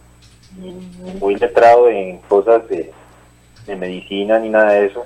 [1.20, 2.92] muy letrado en cosas de,
[3.76, 5.04] medicina ni nada de eso,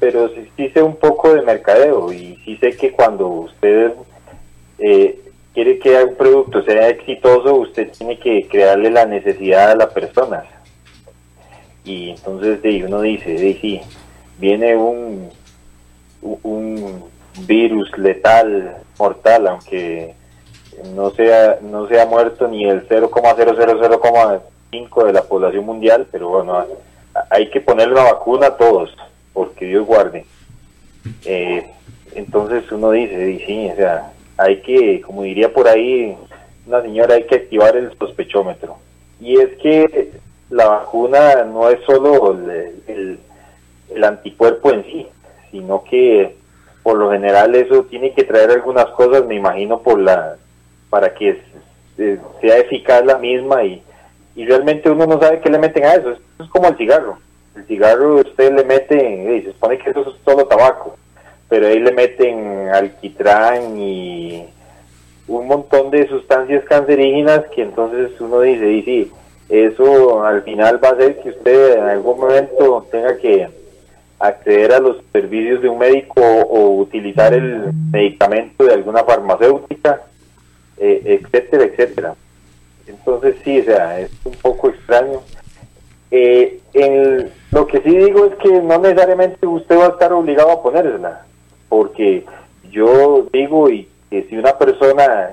[0.00, 3.92] pero sí, sé un poco de mercadeo y sí sé que cuando usted
[4.78, 5.20] eh,
[5.54, 10.44] quiere que un producto sea exitoso, usted tiene que crearle la necesidad a la persona.
[11.84, 13.80] Y entonces de, uno dice, de, sí,
[14.38, 15.30] viene un,
[16.20, 17.04] un
[17.46, 20.14] virus letal, mortal, aunque
[20.94, 26.64] no sea no sea muerto ni el 0,000,5 de la población mundial, pero bueno,
[27.30, 28.90] hay que ponerle una vacuna a todos,
[29.32, 30.24] porque Dios guarde.
[31.24, 31.66] Eh,
[32.14, 36.16] entonces uno dice, sí, o sea, hay que, como diría por ahí
[36.66, 38.76] una señora, hay que activar el sospechómetro.
[39.20, 40.12] Y es que
[40.50, 42.36] la vacuna no es solo
[42.86, 43.18] el
[44.04, 45.06] anticuerpo en sí,
[45.50, 46.39] sino que
[46.82, 50.36] por lo general eso tiene que traer algunas cosas, me imagino, por la
[50.88, 51.40] para que
[52.40, 53.82] sea eficaz la misma y,
[54.34, 56.12] y realmente uno no sabe qué le meten a eso.
[56.12, 57.18] Es como el cigarro.
[57.54, 60.96] El cigarro usted le mete, se supone que eso es solo tabaco,
[61.48, 64.46] pero ahí le meten alquitrán y
[65.28, 69.12] un montón de sustancias cancerígenas que entonces uno dice, y sí,
[69.48, 73.48] eso al final va a hacer que usted en algún momento tenga que
[74.20, 80.02] acceder a los servicios de un médico o, utilizar el medicamento de alguna farmacéutica,
[80.76, 82.14] eh, etcétera, etcétera.
[82.86, 85.20] Entonces sí, o sea, es un poco extraño.
[86.10, 90.50] Eh, en, lo que sí digo es que no necesariamente usted va a estar obligado
[90.50, 91.24] a ponérsela,
[91.68, 92.26] porque
[92.70, 95.30] yo digo y que si una persona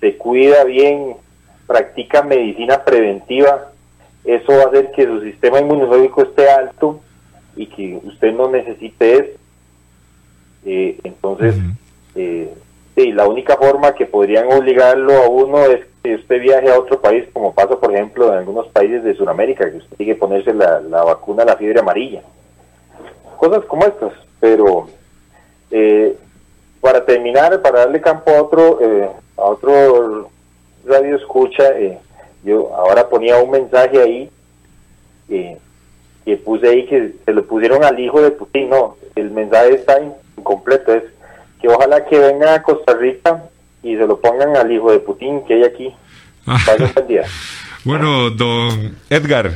[0.00, 1.16] se cuida bien,
[1.66, 3.70] practica medicina preventiva,
[4.24, 7.00] eso va a hacer que su sistema inmunológico esté alto
[7.56, 9.38] y que usted no necesite eso.
[10.64, 11.54] Eh, entonces,
[12.14, 12.52] eh,
[12.94, 17.00] sí, la única forma que podrían obligarlo a uno es que usted viaje a otro
[17.00, 20.52] país, como pasa, por ejemplo, en algunos países de Sudamérica, que usted tiene que ponerse
[20.52, 22.22] la, la vacuna la fiebre amarilla.
[23.38, 24.88] Cosas como estas, pero
[25.70, 26.16] eh,
[26.80, 28.78] para terminar, para darle campo a otro,
[29.36, 30.30] a otro
[30.84, 31.64] radio escucha,
[32.44, 34.30] yo ahora ponía un mensaje ahí
[36.26, 38.68] que puse ahí que se lo pusieron al hijo de Putin.
[38.68, 39.98] No, el mensaje está
[40.36, 40.92] incompleto.
[40.92, 41.04] Es
[41.62, 43.44] que ojalá que venga a Costa Rica
[43.82, 45.94] y se lo pongan al hijo de Putin que hay aquí.
[47.08, 47.22] día.
[47.84, 49.52] bueno, don Edgar,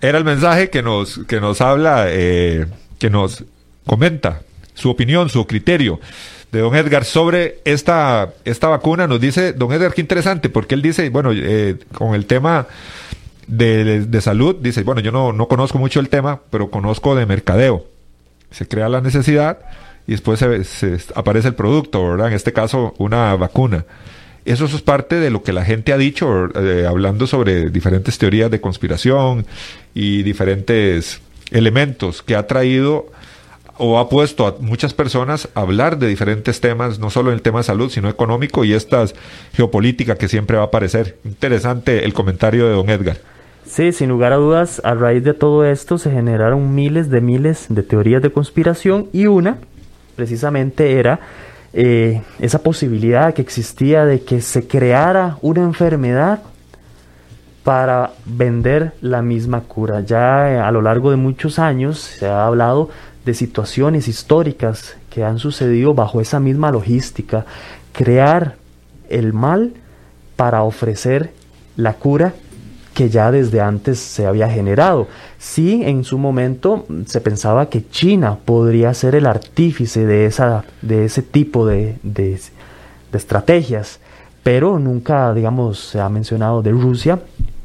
[0.00, 2.66] era el mensaje que nos, que nos habla, eh,
[3.00, 3.44] que nos
[3.84, 4.42] comenta
[4.74, 5.98] su opinión, su criterio
[6.52, 9.08] de don Edgar sobre esta, esta vacuna.
[9.08, 12.68] Nos dice, don Edgar, qué interesante, porque él dice, bueno, eh, con el tema
[13.48, 17.84] de, salud, dice, bueno, yo no, no conozco mucho el tema, pero conozco de mercadeo.
[18.50, 19.58] Se crea la necesidad
[20.06, 22.28] y después se, aparece el producto, ¿verdad?
[22.28, 23.84] En este caso, una vacuna.
[24.44, 28.50] Eso, es parte de lo que la gente ha dicho, eh, hablando sobre diferentes teorías
[28.50, 29.44] de conspiración
[29.94, 33.10] y diferentes elementos que ha traído
[33.76, 37.42] o ha puesto a muchas personas a hablar de diferentes temas, no solo en el
[37.42, 39.04] tema de salud, sino económico y esta
[39.52, 41.18] geopolítica que siempre va a aparecer.
[41.24, 43.18] Interesante el comentario de don Edgar.
[43.68, 47.66] Sí, sin lugar a dudas, a raíz de todo esto se generaron miles de miles
[47.68, 49.58] de teorías de conspiración y una
[50.16, 51.20] precisamente era
[51.74, 56.40] eh, esa posibilidad que existía de que se creara una enfermedad
[57.62, 60.00] para vender la misma cura.
[60.00, 62.88] Ya eh, a lo largo de muchos años se ha hablado
[63.26, 67.44] de situaciones históricas que han sucedido bajo esa misma logística,
[67.92, 68.56] crear
[69.10, 69.74] el mal
[70.36, 71.32] para ofrecer
[71.76, 72.32] la cura
[72.98, 75.06] que ya desde antes se había generado.
[75.38, 81.04] Sí, en su momento se pensaba que China podría ser el artífice de, esa, de
[81.04, 82.36] ese tipo de, de,
[83.12, 84.00] estrategias,
[84.42, 87.20] pero nunca, digamos, se ha mencionado de Rusia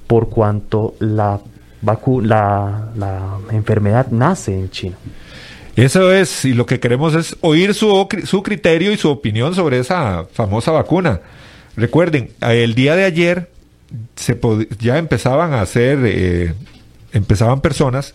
[0.05, 1.39] por cuanto la,
[1.81, 4.97] la, la enfermedad nace en China.
[5.75, 9.79] Eso es, y lo que queremos es oír su, su criterio y su opinión sobre
[9.79, 11.21] esa famosa vacuna.
[11.75, 13.49] Recuerden, el día de ayer
[14.15, 14.39] se
[14.79, 16.53] ya empezaban a hacer, eh,
[17.11, 18.13] empezaban personas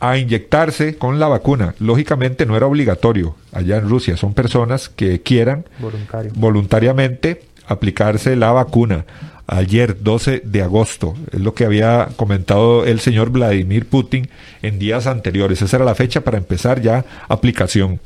[0.00, 1.74] a inyectarse con la vacuna.
[1.78, 6.32] Lógicamente no era obligatorio allá en Rusia, son personas que quieran Voluntario.
[6.34, 9.06] voluntariamente aplicarse la vacuna.
[9.46, 14.30] Ayer, 12 de agosto, es lo que había comentado el señor Vladimir Putin
[14.62, 15.60] en días anteriores.
[15.60, 18.00] Esa era la fecha para empezar ya aplicación.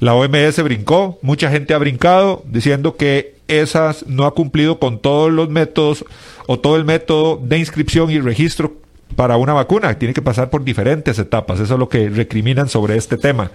[0.00, 5.32] La OMS brincó, mucha gente ha brincado diciendo que esas no ha cumplido con todos
[5.32, 6.04] los métodos
[6.46, 8.76] o todo el método de inscripción y registro
[9.14, 9.98] para una vacuna.
[9.98, 11.60] Tiene que pasar por diferentes etapas.
[11.60, 13.50] Eso es lo que recriminan sobre este tema.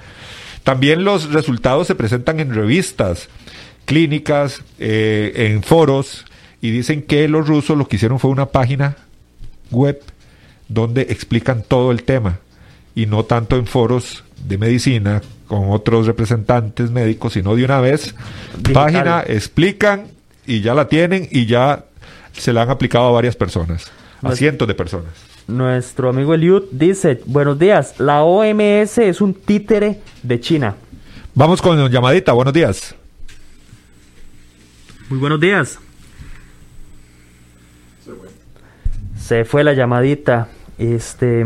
[0.63, 3.29] También los resultados se presentan en revistas
[3.85, 6.25] clínicas, eh, en foros,
[6.61, 8.97] y dicen que los rusos lo que hicieron fue una página
[9.71, 10.01] web
[10.67, 12.39] donde explican todo el tema
[12.95, 18.15] y no tanto en foros de medicina con otros representantes médicos, sino de una vez,
[18.55, 18.73] Digital.
[18.73, 20.07] página, explican
[20.45, 21.83] y ya la tienen y ya
[22.31, 25.11] se la han aplicado a varias personas, a cientos de personas.
[25.49, 30.75] Nuestro amigo Eliud dice, buenos días, la OMS es un títere de China.
[31.35, 32.95] Vamos con llamadita, buenos días.
[35.09, 35.79] Muy buenos días.
[39.19, 40.47] Se fue la llamadita.
[40.77, 41.45] Este,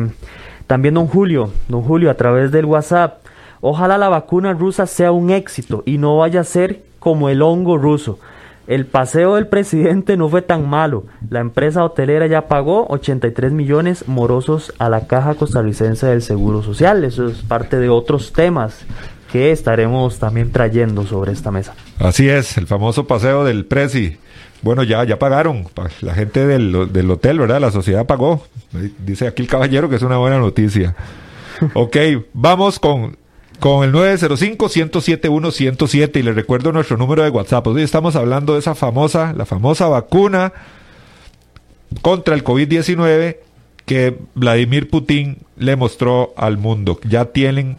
[0.68, 3.25] también don Julio, don Julio a través del WhatsApp.
[3.62, 7.78] Ojalá la vacuna rusa sea un éxito y no vaya a ser como el hongo
[7.78, 8.20] ruso.
[8.68, 11.04] El paseo del presidente no fue tan malo.
[11.30, 17.04] La empresa hotelera ya pagó 83 millones morosos a la Caja Costarricense del Seguro Social.
[17.04, 18.86] Eso es parte de otros temas
[19.32, 21.76] que estaremos también trayendo sobre esta mesa.
[22.00, 24.18] Así es, el famoso paseo del Prezi.
[24.64, 25.66] Bueno, ya, ya pagaron.
[25.72, 27.62] Pa- La gente del, del hotel, ¿verdad?
[27.62, 28.42] La sociedad pagó.
[29.06, 30.96] Dice aquí el caballero que es una buena noticia.
[31.76, 31.98] Ok,
[32.34, 33.16] vamos con,
[33.60, 37.68] con el 905-107-107 y le recuerdo nuestro número de WhatsApp.
[37.68, 40.54] Hoy estamos hablando de esa famosa, la famosa vacuna
[42.02, 43.38] contra el COVID-19
[43.86, 47.00] que Vladimir Putin le mostró al mundo.
[47.08, 47.78] Ya tienen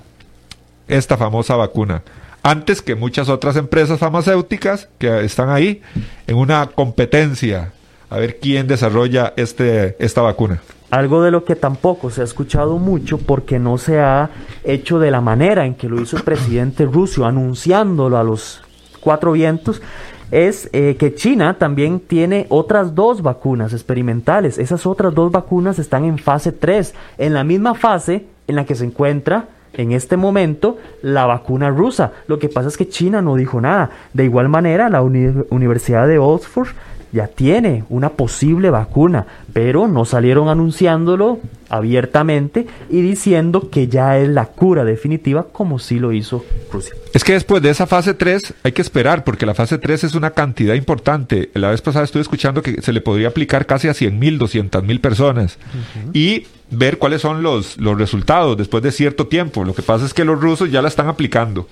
[0.89, 2.03] esta famosa vacuna.
[2.43, 5.83] Antes que muchas otras empresas farmacéuticas que están ahí
[6.27, 7.73] en una competencia
[8.11, 10.61] a ver quién desarrolla este, esta vacuna.
[10.91, 14.31] Algo de lo que tampoco se ha escuchado mucho porque no se ha
[14.65, 18.63] hecho de la manera en que lo hizo el presidente ruso, anunciándolo a los
[19.01, 19.83] cuatro vientos,
[20.31, 24.59] es eh, que China también tiene otras dos vacunas experimentales.
[24.59, 28.75] Esas otras dos vacunas están en fase 3, en la misma fase en la que
[28.77, 32.13] se encuentra en este momento la vacuna rusa.
[32.29, 33.91] Lo que pasa es que China no dijo nada.
[34.15, 36.69] De igual manera, la uni- Universidad de Oxford
[37.17, 44.29] ya tiene una posible vacuna, pero no salieron anunciándolo abiertamente y diciendo que ya es
[44.29, 46.95] la cura definitiva como sí lo hizo Rusia.
[47.15, 50.15] Es que después de esa fase 3 hay que esperar porque la fase 3 es
[50.15, 51.51] una cantidad importante.
[51.55, 54.85] La vez pasada estuve escuchando que se le podría aplicar casi a 100 mil, 200
[54.85, 55.59] mil personas
[56.13, 59.65] y ver cuáles son los, los resultados después de cierto tiempo.
[59.65, 61.67] Lo que pasa es que los rusos ya la están aplicando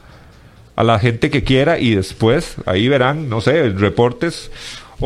[0.77, 4.51] a la gente que quiera y después ahí verán, no sé, reportes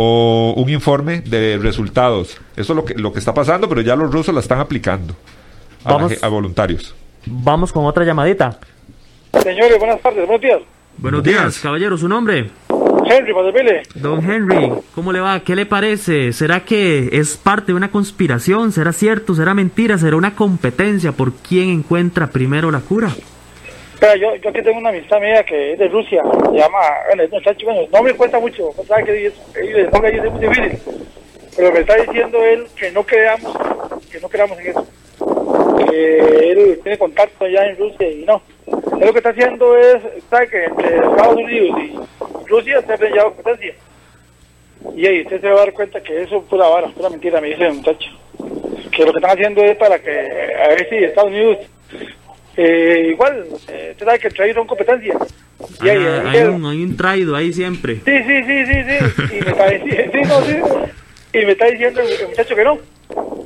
[0.01, 2.41] o un informe de resultados.
[2.57, 5.13] Eso es lo que, lo que está pasando, pero ya los rusos la están aplicando
[5.85, 6.23] a, Vamos.
[6.23, 6.95] a voluntarios.
[7.27, 8.61] Vamos con otra llamadita.
[9.43, 10.61] Señores, buenas tardes, buenos días.
[10.99, 11.41] Buenos días.
[11.41, 12.49] días, caballero, su nombre.
[13.11, 13.33] Henry.
[13.97, 15.41] Don Henry, ¿cómo le va?
[15.41, 16.33] ¿Qué le parece?
[16.33, 18.71] ¿Será que es parte de una conspiración?
[18.71, 19.35] ¿Será cierto?
[19.35, 19.99] ¿Será mentira?
[19.99, 23.11] ¿Será una competencia por quién encuentra primero la cura?
[23.99, 27.25] Espera, yo, yo aquí tengo una amistad mía que es de Rusia, se llama, bueno,
[27.25, 29.73] es muchacho, bueno, no me cuesta mucho, sabe que es- ahí
[30.25, 30.79] es muy difícil,
[31.57, 33.53] pero me está diciendo él que no creamos,
[34.09, 34.87] que no creamos en eso,
[35.91, 38.41] que él tiene contacto allá en Rusia y no.
[38.69, 39.97] Él lo que está haciendo es,
[40.31, 43.75] sabe que entre Estados Unidos y Rusia se ha peleado competencia.
[44.95, 47.41] Y ahí usted se va a dar cuenta que eso es pura vara, pura mentira,
[47.41, 48.11] me dice el muchacho.
[48.93, 51.59] Que lo que están haciendo es para que, a ver si Estados Unidos
[52.59, 55.17] eh, igual, eh, usted sabe que entre ellos son competencias.
[55.83, 57.95] Y ahí, Ah, hay, un, hay un traido ahí siempre.
[58.05, 59.37] Sí, sí, sí, sí, sí.
[59.39, 60.57] Y me está diciendo, sí, no, sí.
[61.33, 62.79] Y me está diciendo el, el muchacho que no.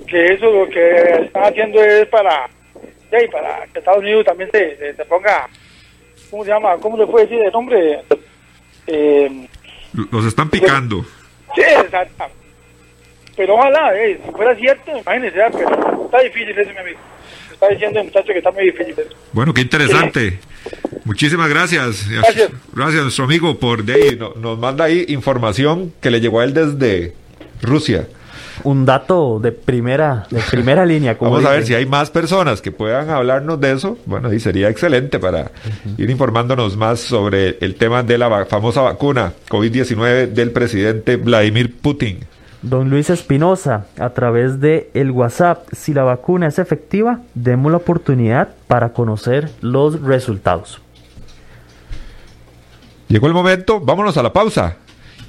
[0.07, 2.49] Que eso lo que están haciendo es para,
[3.11, 5.49] sí, para que Estados Unidos también se, se, se ponga,
[6.31, 6.77] ¿cómo se llama?
[6.79, 8.01] ¿Cómo le puede decir el nombre?
[8.87, 9.47] Eh,
[10.11, 11.05] Los están picando.
[11.55, 12.25] sí, exacto.
[13.37, 16.99] Pero ojalá, eh, si fuera cierto, imagínese, ah, pero está difícil eso, mi amigo.
[17.63, 18.95] Está diciendo el muchacho que está muy difícil.
[19.33, 20.41] Bueno, qué interesante.
[21.05, 22.09] Muchísimas gracias.
[22.11, 22.51] Gracias.
[22.75, 26.41] Gracias a nuestro amigo por de ahí, no- nos manda ahí información que le llegó
[26.41, 27.13] a él desde
[27.63, 28.09] Rusia.
[28.65, 31.17] Un dato de primera, de primera línea.
[31.17, 33.97] Como Vamos a ver si hay más personas que puedan hablarnos de eso.
[34.07, 35.53] Bueno, y sería excelente para
[35.99, 41.73] ir informándonos más sobre el tema de la va- famosa vacuna COVID-19 del presidente Vladimir
[41.81, 42.19] Putin.
[42.63, 47.79] Don Luis Espinosa, a través de el WhatsApp, si la vacuna es efectiva, demos la
[47.79, 50.81] oportunidad para conocer los resultados.
[53.09, 54.77] Llegó el momento, vámonos a la pausa.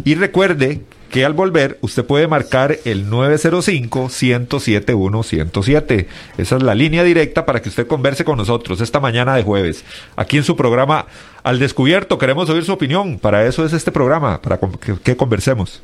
[0.05, 6.07] Y recuerde que al volver usted puede marcar el 905-107-107.
[6.37, 9.83] Esa es la línea directa para que usted converse con nosotros esta mañana de jueves.
[10.15, 11.07] Aquí en su programa
[11.43, 13.19] Al Descubierto queremos oír su opinión.
[13.19, 15.83] Para eso es este programa, para que, que conversemos.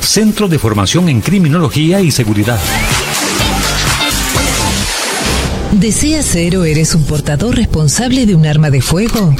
[0.00, 2.58] Centro de Formación en Criminología y Seguridad.
[5.72, 9.34] ¿Deseas ser o eres un portador responsable de un arma de fuego?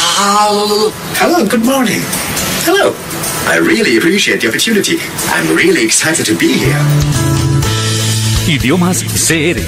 [0.23, 1.99] Hello, good morning.
[2.63, 2.93] Hello.
[3.47, 4.97] I really appreciate the opportunity.
[5.29, 6.77] I'm really excited to be here.
[8.47, 9.59] Idiomas CR.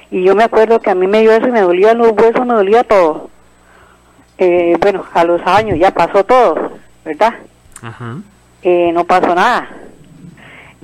[0.09, 2.45] Y yo me acuerdo que a mí me dio eso y me dolían los huesos,
[2.45, 3.29] me dolía todo.
[4.37, 7.33] Eh, bueno, a los años ya pasó todo, ¿verdad?
[7.81, 8.15] Ajá.
[8.63, 9.67] eh, no pasó nada.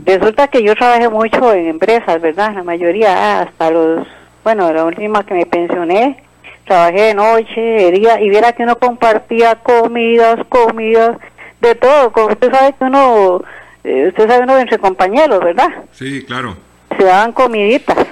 [0.06, 2.54] Resulta que yo trabajé mucho en empresas, ¿verdad?
[2.54, 4.06] La mayoría, hasta los,
[4.44, 6.24] bueno, la última que me pensioné,
[6.66, 11.18] trabajé de noche, de día, y viera que uno compartía comidas, comidas,
[11.62, 12.12] de todo.
[12.12, 13.42] Como usted sabe que uno,
[13.84, 15.70] eh, usted sabe uno entre compañeros, ¿verdad?
[15.92, 16.56] Sí, claro.
[16.98, 18.06] se daban comiditas.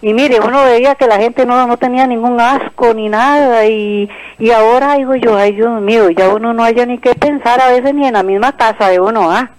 [0.00, 3.66] Y mire, uno veía que la gente no, no tenía ningún asco ni nada.
[3.66, 4.08] Y,
[4.38, 7.70] y ahora digo yo, ay Dios mío, ya uno no haya ni que pensar a
[7.70, 9.50] veces ni en la misma casa de uno, ¿ah?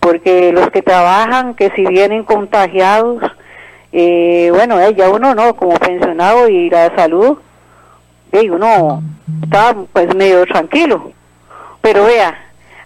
[0.00, 3.22] Porque los que trabajan, que si vienen contagiados,
[3.96, 7.38] eh, bueno, eh, ya uno no, como pensionado y la salud,
[8.32, 9.00] eh, uno
[9.40, 11.12] está pues medio tranquilo.
[11.80, 12.36] Pero vea,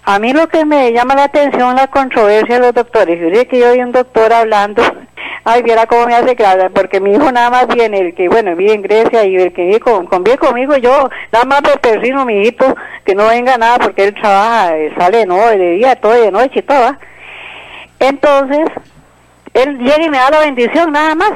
[0.05, 3.19] a mí lo que me llama la atención la controversia de los doctores.
[3.19, 4.83] Yo que yo vi un doctor hablando,
[5.45, 8.55] ay, viera cómo me hace gracia, porque mi hijo nada más viene, el que, bueno,
[8.55, 12.27] vive en Grecia y el que vive, con, convive conmigo, yo nada más me persino,
[12.27, 16.13] mi hijito, que no venga nada porque él trabaja, eh, sale no, de día, todo
[16.13, 16.95] de noche y todo.
[17.99, 18.69] Entonces,
[19.55, 21.33] él llega y me da la bendición nada más.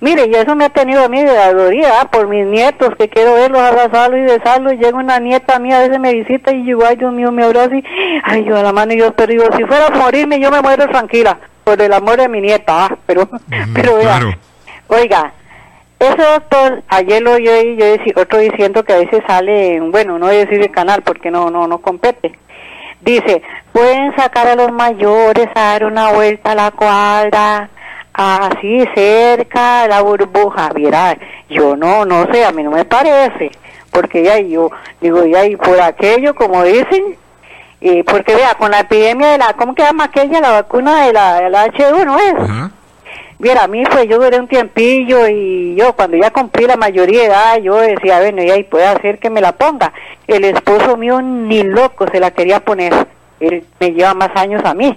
[0.00, 3.34] Mire, y eso me ha tenido a mí de adoría por mis nietos, que quiero
[3.34, 4.72] verlos, abrazarlos y besarlos.
[4.72, 7.76] Llega una nieta mía, a veces me visita y yo, ay Dios mío, me abraza
[7.76, 7.84] y,
[8.24, 10.60] ay, yo a la mano y yo, pero digo, si fuera a morirme, yo me
[10.60, 13.28] muero tranquila, por el amor de mi nieta, ah, pero,
[13.74, 14.18] pero vea,
[14.88, 15.32] oiga,
[16.00, 20.18] ese doctor, ayer lo yo yo decí- otro diciendo que a veces sale, en- bueno,
[20.18, 22.32] no voy a decir el canal porque no, no, no compete.
[23.02, 23.42] Dice,
[23.72, 27.68] pueden sacar a los mayores a dar una vuelta a la cuadra,
[28.12, 30.70] así cerca de la burbuja.
[30.74, 31.16] Mira,
[31.48, 33.50] yo no, no sé, a mí no me parece,
[33.90, 37.16] porque ya yo digo, ya y por aquello, como dicen,
[37.80, 40.40] y porque vea, con la epidemia de la, ¿cómo que llama aquella?
[40.40, 42.72] La vacuna de la, de la H1 es.
[43.42, 47.22] Mira, a mí pues yo duré un tiempillo y yo cuando ya cumplí la mayoría
[47.22, 49.92] de edad, yo decía, bueno, y puede hacer que me la ponga.
[50.28, 52.94] El esposo mío ni loco se la quería poner.
[53.40, 54.96] Él me lleva más años a mí.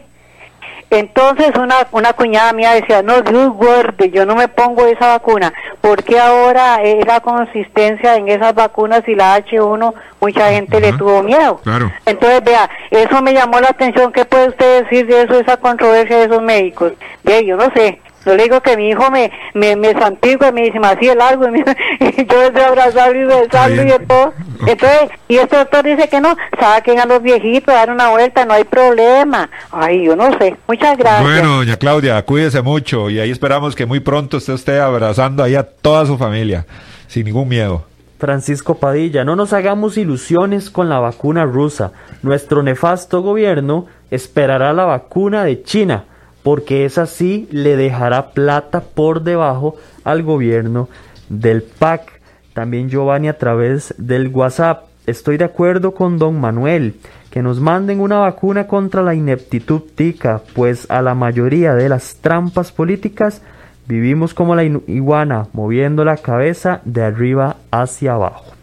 [0.91, 5.51] Entonces una, una cuñada mía decía, no, Dios guarde, yo no me pongo esa vacuna,
[5.81, 9.91] porque ahora eh, la consistencia en esas vacunas y la H1,
[10.21, 11.59] mucha gente le tuvo miedo.
[11.63, 11.91] Claro.
[12.05, 14.11] Entonces, vea, eso me llamó la atención.
[14.11, 16.93] ¿Qué puede usted decir de eso, esa controversia de esos médicos?
[17.23, 17.99] Bien, yo no sé.
[18.25, 21.13] Yo le digo que mi hijo me, me, me santigua y me dice, me hacía
[21.15, 21.65] largo, y, me-
[21.99, 24.33] y yo deseo abrazarlo y besarlo y de todo.
[24.67, 28.53] Entonces, y este doctor dice que no, saquen a los viejitos, dar una vuelta, no
[28.53, 29.49] hay problema.
[29.71, 30.55] Ay, yo no sé.
[30.67, 31.21] Muchas gracias.
[31.23, 35.55] Bueno, doña Claudia, cuídese mucho y ahí esperamos que muy pronto usted esté abrazando ahí
[35.55, 36.65] a toda su familia,
[37.07, 37.83] sin ningún miedo.
[38.17, 41.91] Francisco Padilla, no nos hagamos ilusiones con la vacuna rusa.
[42.23, 46.05] Nuestro nefasto gobierno esperará la vacuna de China,
[46.45, 50.87] porque esa sí le dejará plata por debajo al gobierno
[51.27, 52.21] del PAC.
[52.53, 54.83] También Giovanni a través del WhatsApp.
[55.07, 56.97] Estoy de acuerdo con don Manuel,
[57.31, 62.17] que nos manden una vacuna contra la ineptitud tica, pues a la mayoría de las
[62.17, 63.41] trampas políticas
[63.87, 68.53] vivimos como la iguana, moviendo la cabeza de arriba hacia abajo.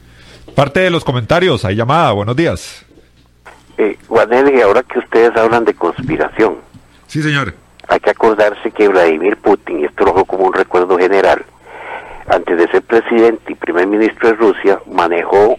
[0.54, 2.86] Parte de los comentarios, hay llamada, buenos días.
[3.76, 6.58] Eh, Guanelli, ahora que ustedes hablan de conspiración,
[7.12, 7.52] Sí, señor.
[7.88, 11.44] Hay que acordarse que Vladimir Putin, y esto lo hago como un recuerdo general,
[12.28, 15.58] antes de ser presidente y primer ministro de Rusia, manejó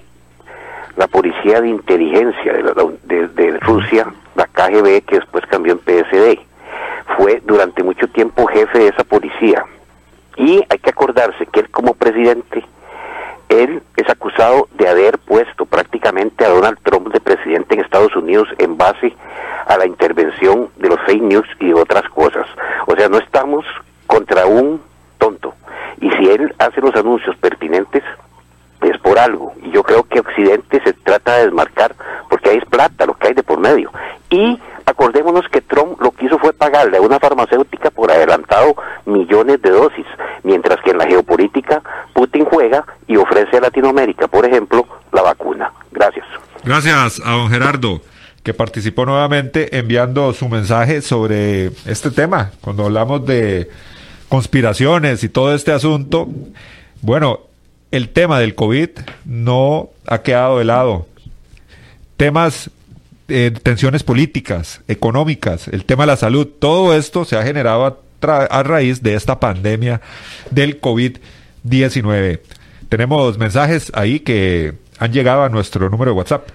[0.95, 5.79] la policía de inteligencia de, la- de- de Rusia, la KGB, que después cambió en
[5.79, 6.39] PSD.
[7.17, 9.65] Fue durante mucho tiempo jefe de esa policía.
[10.37, 12.63] Y hay que acordarse que él como presidente,
[13.61, 18.47] él es acusado de haber puesto prácticamente a Donald Trump de presidente en Estados Unidos
[18.57, 19.13] en base
[19.67, 22.47] a la intervención de los fake news y otras cosas.
[22.87, 23.65] O sea, no estamos
[24.07, 24.81] contra un
[25.17, 25.53] tonto.
[26.01, 28.03] Y si él hace los anuncios pertinentes,
[28.89, 29.53] es por algo.
[29.63, 31.95] Y yo creo que Occidente se trata de desmarcar
[32.29, 33.91] porque que hay es plata, lo que hay de por medio.
[34.29, 38.75] Y acordémonos que Trump lo que hizo fue pagarle a una farmacéutica por adelantado
[39.05, 40.05] millones de dosis,
[40.43, 41.81] mientras que en la geopolítica
[42.13, 45.71] Putin juega y ofrece a Latinoamérica, por ejemplo, la vacuna.
[45.91, 46.25] Gracias.
[46.63, 48.01] Gracias a don Gerardo,
[48.43, 52.51] que participó nuevamente enviando su mensaje sobre este tema.
[52.61, 53.69] Cuando hablamos de
[54.29, 56.27] conspiraciones y todo este asunto,
[57.01, 57.41] bueno,
[57.93, 58.89] el tema del COVID
[59.23, 61.05] no ha quedado de lado.
[62.17, 62.71] Temas
[63.27, 68.45] eh, tensiones políticas, económicas, el tema de la salud, todo esto se ha generado a,
[68.45, 70.01] a raíz de esta pandemia
[70.49, 72.39] del COVID-19.
[72.89, 76.47] Tenemos mensajes ahí que han llegado a nuestro número de WhatsApp.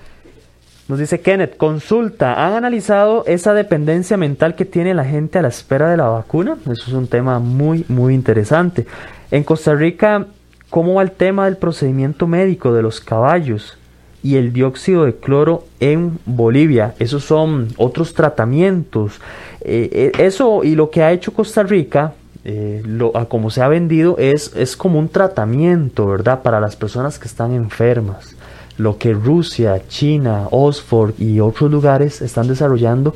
[0.88, 5.48] Nos dice Kenneth, consulta, ¿han analizado esa dependencia mental que tiene la gente a la
[5.48, 6.56] espera de la vacuna?
[6.62, 8.86] Eso es un tema muy, muy interesante.
[9.30, 10.26] En Costa Rica,
[10.70, 13.78] ¿cómo va el tema del procedimiento médico de los caballos
[14.22, 16.94] y el dióxido de cloro en Bolivia?
[16.98, 19.20] Esos son otros tratamientos.
[19.60, 22.14] Eh, eh, eso y lo que ha hecho Costa Rica,
[22.44, 26.42] eh, lo, a como se ha vendido, es, es como un tratamiento, ¿verdad?
[26.42, 28.36] Para las personas que están enfermas
[28.78, 33.14] lo que Rusia, China, Oxford y otros lugares están desarrollando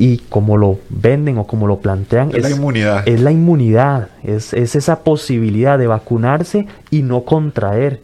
[0.00, 3.06] y como lo venden o como lo plantean Es la inmunidad.
[3.06, 8.00] es la inmunidad, es, es esa posibilidad de vacunarse y no contraer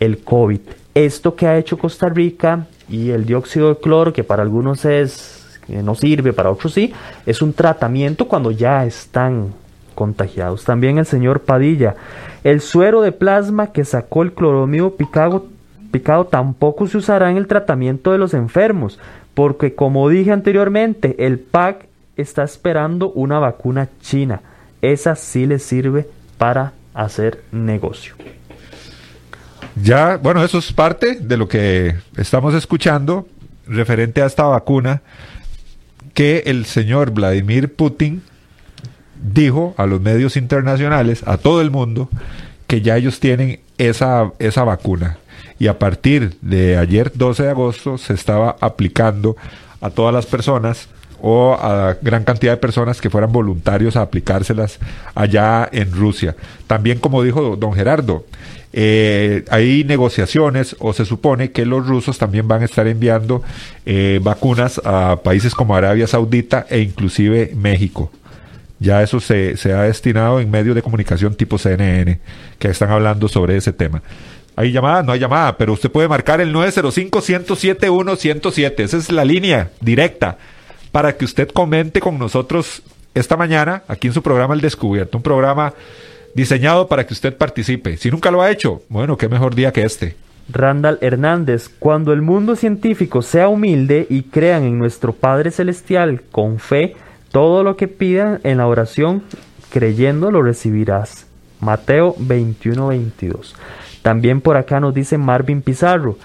[0.00, 0.60] el COVID.
[0.94, 5.60] Esto que ha hecho Costa Rica y el dióxido de cloro, que para algunos es
[5.66, 6.94] que no sirve, para otros sí,
[7.26, 9.52] es un tratamiento cuando ya están
[9.94, 10.64] contagiados.
[10.64, 11.96] También el señor Padilla,
[12.44, 15.48] el suero de plasma que sacó el cloromido picado,
[15.90, 18.98] picado tampoco se usará en el tratamiento de los enfermos,
[19.36, 24.40] porque como dije anteriormente, el PAC está esperando una vacuna china.
[24.80, 26.08] Esa sí le sirve
[26.38, 28.14] para hacer negocio.
[29.82, 33.28] Ya, bueno, eso es parte de lo que estamos escuchando
[33.66, 35.02] referente a esta vacuna
[36.14, 38.22] que el señor Vladimir Putin
[39.22, 42.08] dijo a los medios internacionales, a todo el mundo,
[42.66, 45.18] que ya ellos tienen esa, esa vacuna.
[45.58, 49.36] Y a partir de ayer, 12 de agosto, se estaba aplicando
[49.80, 50.88] a todas las personas
[51.20, 54.78] o a gran cantidad de personas que fueran voluntarios a aplicárselas
[55.14, 56.36] allá en Rusia.
[56.66, 58.26] También, como dijo don Gerardo,
[58.72, 63.42] eh, hay negociaciones o se supone que los rusos también van a estar enviando
[63.86, 68.10] eh, vacunas a países como Arabia Saudita e inclusive México.
[68.78, 72.20] Ya eso se, se ha destinado en medios de comunicación tipo CNN
[72.58, 74.02] que están hablando sobre ese tema.
[74.56, 75.02] ¿Hay llamada?
[75.02, 78.80] No hay llamada, pero usted puede marcar el 905-107-107.
[78.80, 80.38] Esa es la línea directa
[80.90, 82.82] para que usted comente con nosotros
[83.14, 85.18] esta mañana aquí en su programa El Descubierto.
[85.18, 85.74] Un programa
[86.34, 87.98] diseñado para que usted participe.
[87.98, 90.16] Si nunca lo ha hecho, bueno, qué mejor día que este.
[90.50, 96.60] Randall Hernández, cuando el mundo científico sea humilde y crean en nuestro Padre Celestial con
[96.60, 96.96] fe,
[97.30, 99.22] todo lo que pidan en la oración,
[99.70, 101.26] creyendo lo recibirás.
[101.60, 103.54] Mateo 21, 22.
[104.06, 106.16] También por acá nos dice Marvin Pizarro.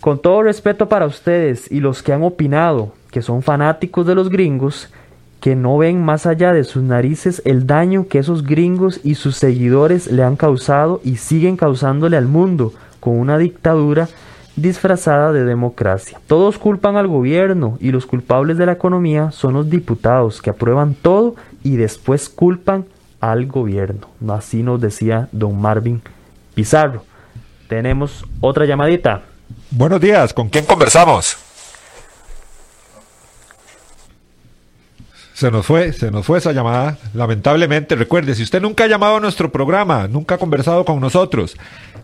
[0.00, 4.28] Con todo respeto para ustedes y los que han opinado que son fanáticos de los
[4.28, 4.92] gringos,
[5.40, 9.34] que no ven más allá de sus narices el daño que esos gringos y sus
[9.34, 14.08] seguidores le han causado y siguen causándole al mundo con una dictadura
[14.54, 16.20] disfrazada de democracia.
[16.28, 20.94] Todos culpan al gobierno y los culpables de la economía son los diputados que aprueban
[20.94, 21.34] todo
[21.64, 22.84] y después culpan
[23.18, 24.06] al gobierno.
[24.28, 26.02] Así nos decía don Marvin
[26.54, 27.04] Pizarro.
[27.68, 29.22] Tenemos otra llamadita.
[29.70, 31.36] Buenos días, ¿con quién conversamos?
[35.34, 36.98] Se nos fue, se nos fue esa llamada.
[37.14, 41.56] Lamentablemente, recuerde, si usted nunca ha llamado a nuestro programa, nunca ha conversado con nosotros,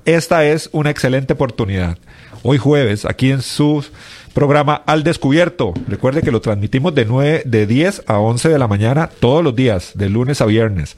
[0.07, 1.99] esta es una excelente oportunidad.
[2.43, 3.85] Hoy jueves, aquí en su
[4.33, 5.75] programa Al Descubierto.
[5.89, 9.57] Recuerde que lo transmitimos de 9, de 10 a 11 de la mañana todos los
[9.57, 10.97] días, de lunes a viernes.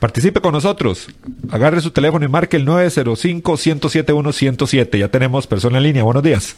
[0.00, 1.08] Participe con nosotros.
[1.50, 4.98] Agarre su teléfono y marque el 905-107-107.
[4.98, 6.02] Ya tenemos persona en línea.
[6.04, 6.56] Buenos días.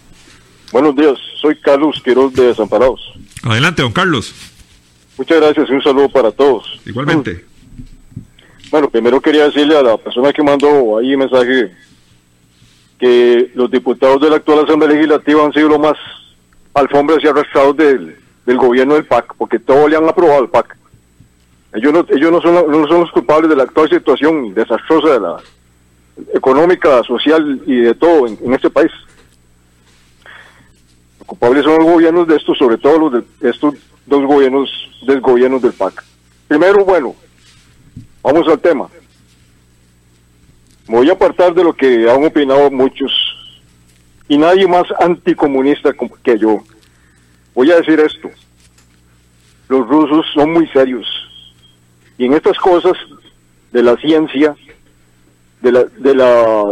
[0.73, 3.01] Buenos días, soy Carlos Quiroz de Desamparados.
[3.43, 4.33] Adelante, don Carlos.
[5.19, 6.81] Muchas gracias y un saludo para todos.
[6.87, 7.45] Igualmente.
[8.71, 11.73] Bueno, primero quería decirle a la persona que mandó ahí mensaje
[13.01, 15.97] que los diputados de la actual Asamblea Legislativa han sido los más
[16.75, 18.17] alfombras y arrastrados del,
[18.47, 20.77] del gobierno del PAC, porque todo le han aprobado al PAC.
[21.73, 25.21] Ellos no, ellos no son, no son los culpables de la actual situación desastrosa de
[25.21, 25.37] la
[26.35, 28.91] económica, social y de todo en, este país.
[31.19, 33.75] Los culpables son los gobiernos de estos, sobre todo los de estos
[34.07, 34.69] dos gobiernos
[35.07, 36.05] del gobierno del PAC.
[36.49, 37.15] Primero, bueno,
[38.23, 38.89] vamos al tema.
[40.89, 43.13] Voy a apartar de lo que han opinado muchos
[44.29, 45.93] y nadie más anticomunista
[46.23, 46.59] que yo.
[47.55, 48.29] Voy a decir esto.
[49.69, 51.07] Los rusos son muy serios.
[52.21, 52.93] Y en estas cosas
[53.73, 54.55] de la ciencia,
[55.63, 56.65] de la, de la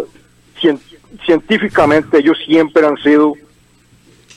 [0.61, 0.78] cien-
[1.24, 3.32] científicamente ellos siempre han sido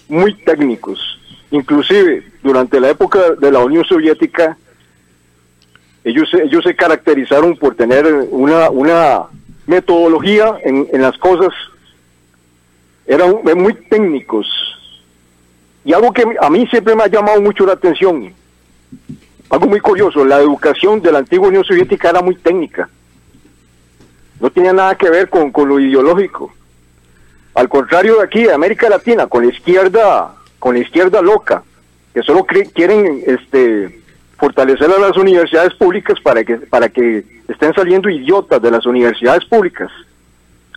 [0.08, 1.20] muy técnicos.
[1.52, 4.58] Inclusive durante la época de la Unión Soviética,
[6.06, 9.24] ellos, ellos se caracterizaron por tener una, una
[9.68, 11.54] metodología en, en las cosas,
[13.06, 14.48] eran muy técnicos.
[15.84, 18.34] Y algo que a mí siempre me ha llamado mucho la atención,
[19.52, 22.90] algo muy curioso, la educación de la antigua Unión Soviética era muy técnica.
[24.40, 26.54] No tenía nada que ver con, con lo ideológico.
[27.54, 31.64] Al contrario de aquí, de América Latina, con la izquierda, con la izquierda loca,
[32.14, 34.00] que solo quieren este
[34.38, 39.46] fortalecer a las universidades públicas para que para que estén saliendo idiotas de las universidades
[39.46, 39.92] públicas,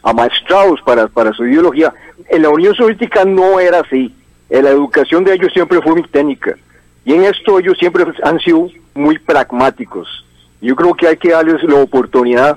[0.03, 1.95] amaestrados para, para su ideología.
[2.29, 4.15] En la Unión Soviética no era así.
[4.51, 6.57] En la educación de ellos siempre fue muy técnica.
[7.05, 10.25] Y en esto ellos siempre han sido muy pragmáticos.
[10.61, 12.57] Yo creo que hay que darles la oportunidad,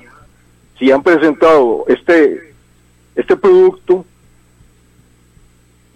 [0.78, 2.54] si han presentado este,
[3.16, 4.04] este producto,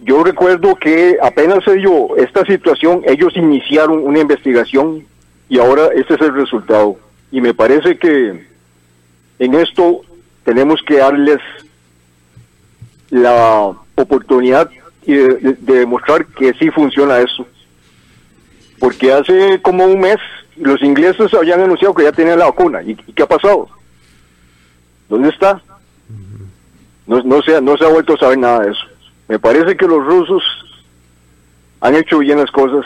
[0.01, 5.05] yo recuerdo que apenas se dio esta situación, ellos iniciaron una investigación
[5.47, 6.97] y ahora este es el resultado.
[7.31, 8.45] Y me parece que
[9.39, 10.01] en esto
[10.43, 11.39] tenemos que darles
[13.09, 14.69] la oportunidad
[15.05, 17.47] de- de demostrar que sí funciona eso.
[18.83, 20.17] Porque hace como un mes
[20.57, 22.83] los ingleses habían anunciado que ya tenían la vacuna.
[22.83, 23.69] ¿Y, y qué ha pasado?
[25.07, 25.61] ¿Dónde está?
[27.07, 28.81] No, no, se, ha- no se ha vuelto a saber nada de eso.
[29.29, 30.43] Me parece que los rusos
[31.79, 32.85] han hecho bien las cosas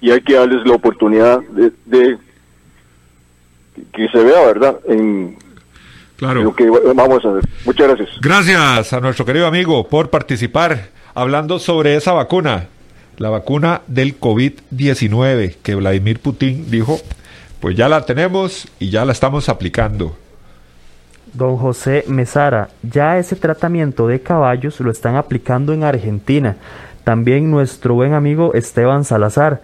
[0.00, 2.16] y hay que darles la oportunidad de, de
[3.92, 4.76] que se vea, ¿verdad?
[4.88, 5.36] En
[6.16, 6.42] Claro.
[6.42, 7.42] lo que vamos a hacer.
[7.66, 8.08] Muchas gracias.
[8.22, 12.68] Gracias a nuestro querido amigo por participar hablando sobre esa vacuna,
[13.18, 16.98] la vacuna del COVID-19 que Vladimir Putin dijo,
[17.60, 20.16] pues ya la tenemos y ya la estamos aplicando.
[21.32, 26.56] Don José Mesara, ya ese tratamiento de caballos lo están aplicando en Argentina.
[27.02, 29.60] También nuestro buen amigo Esteban Salazar.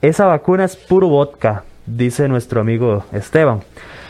[0.00, 3.60] Esa vacuna es puro vodka, dice nuestro amigo Esteban.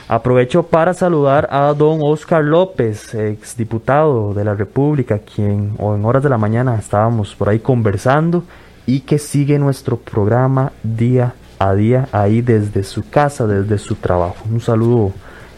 [0.07, 6.22] Aprovecho para saludar a don Oscar López, exdiputado de la República, quien o en horas
[6.22, 8.45] de la mañana estábamos por ahí conversando
[8.87, 14.47] y que sigue nuestro programa día a día ahí desde su casa, desde su trabajo.
[14.51, 15.12] Un saludo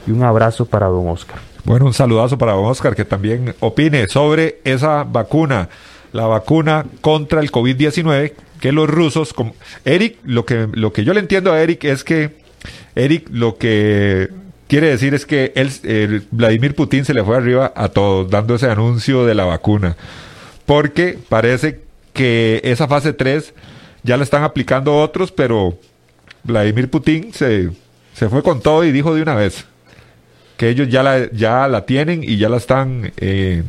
[0.07, 1.39] y un abrazo para don Oscar.
[1.65, 5.69] Bueno, un saludazo para don Oscar que también opine sobre esa vacuna,
[6.13, 9.55] la vacuna contra el COVID-19 que los rusos, como
[9.85, 12.31] Eric, lo que lo que yo le entiendo a Eric es que
[12.95, 14.29] Eric lo que
[14.69, 18.71] quiere decir es que él, Vladimir Putin se le fue arriba a todos dando ese
[18.71, 19.97] anuncio de la vacuna,
[20.65, 21.82] porque parece
[22.13, 23.55] que esa fase 3
[24.03, 25.79] ya la están aplicando otros, pero
[26.45, 27.71] Vladimir Putin se,
[28.15, 29.65] se fue con todo y dijo de una vez
[30.57, 33.63] que ellos ya la, ya la tienen y ya la están, eh,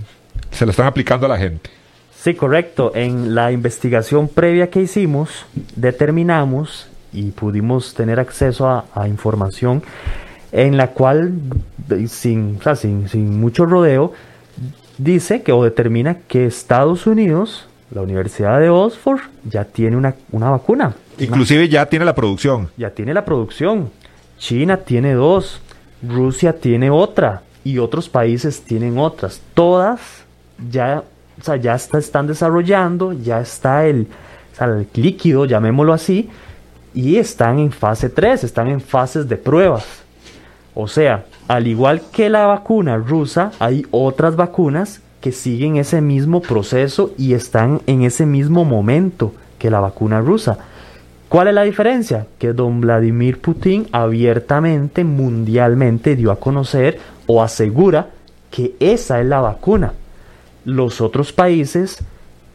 [0.52, 1.70] se la están aplicando a la gente.
[2.16, 2.91] Sí, correcto.
[2.96, 9.84] En la investigación previa que hicimos, determinamos y pudimos tener acceso a, a información
[10.54, 11.34] en la cual,
[12.08, 14.14] sin, o sea, sin, sin mucho rodeo,
[15.00, 20.50] dice que o determina que Estados Unidos, la Universidad de Oxford, ya tiene una, una
[20.50, 20.94] vacuna.
[21.20, 22.70] Inclusive ya tiene la producción.
[22.78, 23.89] Ya tiene la producción.
[24.38, 25.62] China tiene dos.
[26.02, 27.44] Rusia tiene otra.
[27.64, 29.41] Y otros países tienen otras.
[29.54, 30.00] Todas
[30.72, 31.04] ya,
[31.39, 34.08] o sea, ya está- están desarrollando, ya está el,
[34.54, 36.30] o sea, el líquido, llamémoslo así,
[36.94, 39.86] y están en fase 3, están en fases de pruebas.
[40.76, 46.42] O sea, al igual que la vacuna rusa, hay otras vacunas que siguen ese mismo
[46.42, 50.58] proceso y están en ese mismo momento que la vacuna rusa.
[51.30, 52.28] ¿Cuál es la diferencia?
[52.38, 58.10] Que don Vladimir Putin abiertamente, mundialmente dio a conocer o asegura
[58.52, 59.94] que esa es la vacuna.
[60.66, 62.04] Los otros países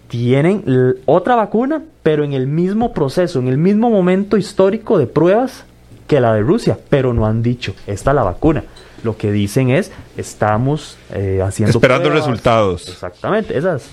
[0.09, 0.62] tienen
[1.07, 5.64] otra vacuna, pero en el mismo proceso, en el mismo momento histórico de pruebas
[6.07, 8.62] que la de Rusia, pero no han dicho, esta es la vacuna.
[9.05, 11.70] Lo que dicen es, estamos eh, haciendo...
[11.78, 12.26] Esperando pruebas.
[12.26, 12.88] resultados.
[12.88, 13.84] Exactamente, esas.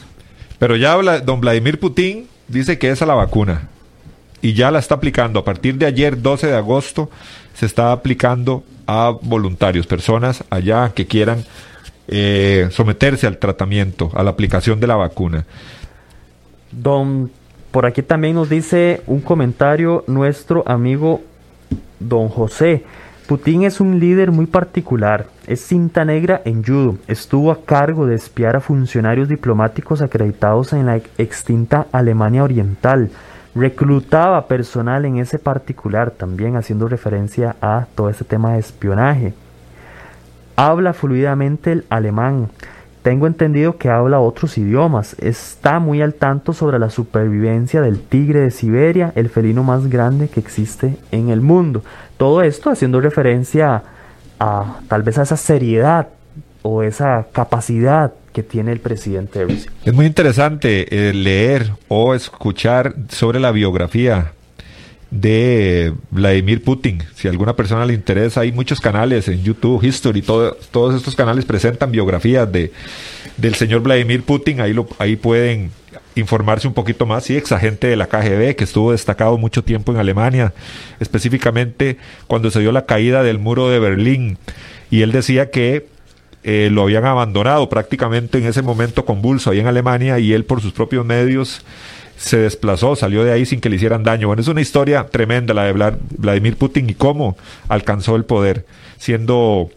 [0.60, 3.70] Pero ya Vla- don Vladimir Putin dice que esa es la vacuna.
[4.42, 5.40] Y ya la está aplicando.
[5.40, 7.10] A partir de ayer, 12 de agosto,
[7.54, 11.44] se está aplicando a voluntarios, personas allá que quieran
[12.08, 15.46] eh, someterse al tratamiento, a la aplicación de la vacuna.
[16.72, 17.32] Don,
[17.72, 21.22] por aquí también nos dice un comentario nuestro amigo
[22.00, 22.84] Don José.
[23.28, 28.14] Putin es un líder muy particular, es cinta negra en judo, estuvo a cargo de
[28.14, 33.10] espiar a funcionarios diplomáticos acreditados en la extinta Alemania Oriental,
[33.56, 39.34] reclutaba personal en ese particular, también haciendo referencia a todo este tema de espionaje.
[40.56, 42.50] Habla fluidamente el alemán,
[43.06, 48.40] tengo entendido que habla otros idiomas, está muy al tanto sobre la supervivencia del tigre
[48.40, 51.84] de Siberia, el felino más grande que existe en el mundo.
[52.18, 53.84] Todo esto haciendo referencia
[54.40, 56.08] a tal vez a esa seriedad
[56.64, 59.46] o esa capacidad que tiene el presidente.
[59.86, 64.32] Es muy interesante eh, leer o escuchar sobre la biografía
[65.16, 67.02] de Vladimir Putin.
[67.16, 71.16] Si a alguna persona le interesa, hay muchos canales en YouTube, History, todo, todos estos
[71.16, 72.74] canales presentan biografías de,
[73.38, 74.60] del señor Vladimir Putin.
[74.60, 75.72] Ahí, lo, ahí pueden
[76.16, 77.24] informarse un poquito más.
[77.24, 80.54] Sí, exagente de la KGB, que estuvo destacado mucho tiempo en Alemania,
[81.00, 81.98] específicamente
[82.28, 84.38] cuando se dio la caída del muro de Berlín.
[84.92, 85.88] Y él decía que
[86.44, 90.62] eh, lo habían abandonado prácticamente en ese momento convulso ahí en Alemania y él por
[90.62, 91.62] sus propios medios
[92.18, 94.28] se desplazó, salió de ahí sin que le hicieran daño.
[94.28, 97.38] Bueno, es una historia tremenda la de Vladimir Putin y cómo
[97.68, 98.66] alcanzó el poder,
[98.98, 99.70] siendo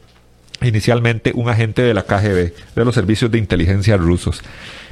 [0.62, 4.42] inicialmente un agente de la KGB, de los servicios de inteligencia rusos.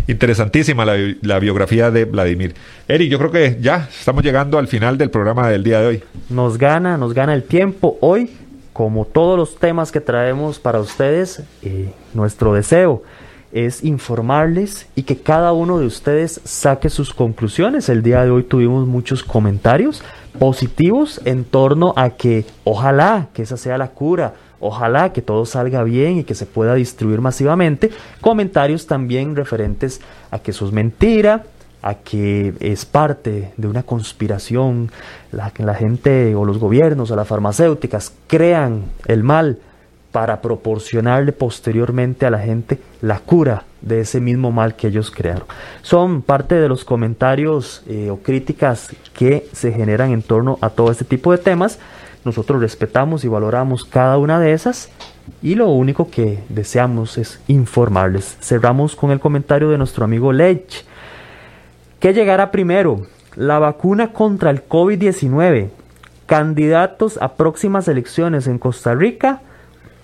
[0.07, 2.55] Interesantísima la, biografía de Vladimir.
[2.86, 6.03] Eric, yo creo que ya estamos llegando al final del programa del día de hoy.
[6.28, 7.99] Nos gana, nos gana el tiempo.
[8.01, 8.30] Hoy,
[8.72, 13.03] como todos los temas que traemos para ustedes, eh, nuestro deseo
[13.53, 17.88] es informarles y que cada uno de ustedes saque sus conclusiones.
[17.88, 20.03] El día de hoy tuvimos muchos comentarios
[20.38, 25.82] positivos en torno a que ojalá que esa sea la cura, ojalá que todo salga
[25.82, 27.90] bien y que se pueda distribuir masivamente.
[28.20, 31.44] Comentarios también referentes a que eso es mentira,
[31.82, 34.90] a que es parte de una conspiración,
[35.30, 39.59] la que la gente o los gobiernos o las farmacéuticas crean el mal
[40.17, 45.45] para proporcionarle posteriormente a la gente la cura de ese mismo mal que ellos crearon.
[45.83, 50.91] Son parte de los comentarios eh, o críticas que se generan en torno a todo
[50.91, 51.79] este tipo de temas.
[52.25, 54.89] Nosotros respetamos y valoramos cada una de esas
[55.43, 58.39] y lo único que deseamos es informarles.
[58.41, 60.87] Cerramos con el comentario de nuestro amigo Lech.
[62.01, 63.03] ¿Qué llegará primero?
[63.35, 65.69] La vacuna contra el COVID-19.
[66.25, 69.43] Candidatos a próximas elecciones en Costa Rica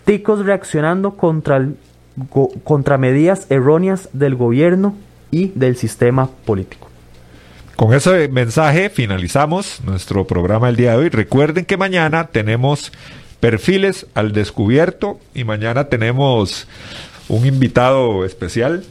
[0.04, 1.66] ticos reaccionando contra,
[2.64, 4.94] contra medidas erróneas del gobierno
[5.30, 6.88] y del sistema político.
[7.76, 11.08] Con ese mensaje finalizamos nuestro programa el día de hoy.
[11.08, 12.92] Recuerden que mañana tenemos
[13.40, 16.68] perfiles al descubierto y mañana tenemos
[17.28, 18.84] un invitado especial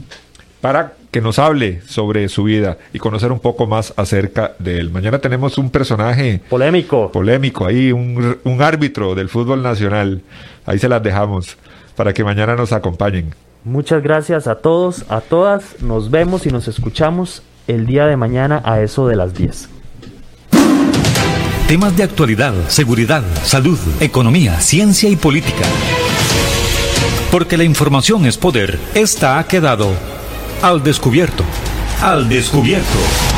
[0.60, 4.90] para que nos hable sobre su vida y conocer un poco más acerca de él.
[4.92, 10.22] Mañana tenemos un personaje polémico, polémico ahí, un, un árbitro del fútbol nacional.
[10.66, 11.58] Ahí se las dejamos
[11.96, 13.36] para que mañana nos acompañen.
[13.64, 15.82] Muchas gracias a todos, a todas.
[15.82, 19.70] Nos vemos y nos escuchamos el día de mañana a eso de las 10.
[21.68, 25.66] Temas de actualidad, seguridad, salud, economía, ciencia y política.
[27.32, 29.88] Porque la información es poder, esta ha quedado
[30.62, 31.44] al descubierto.
[32.02, 33.31] Al descubierto.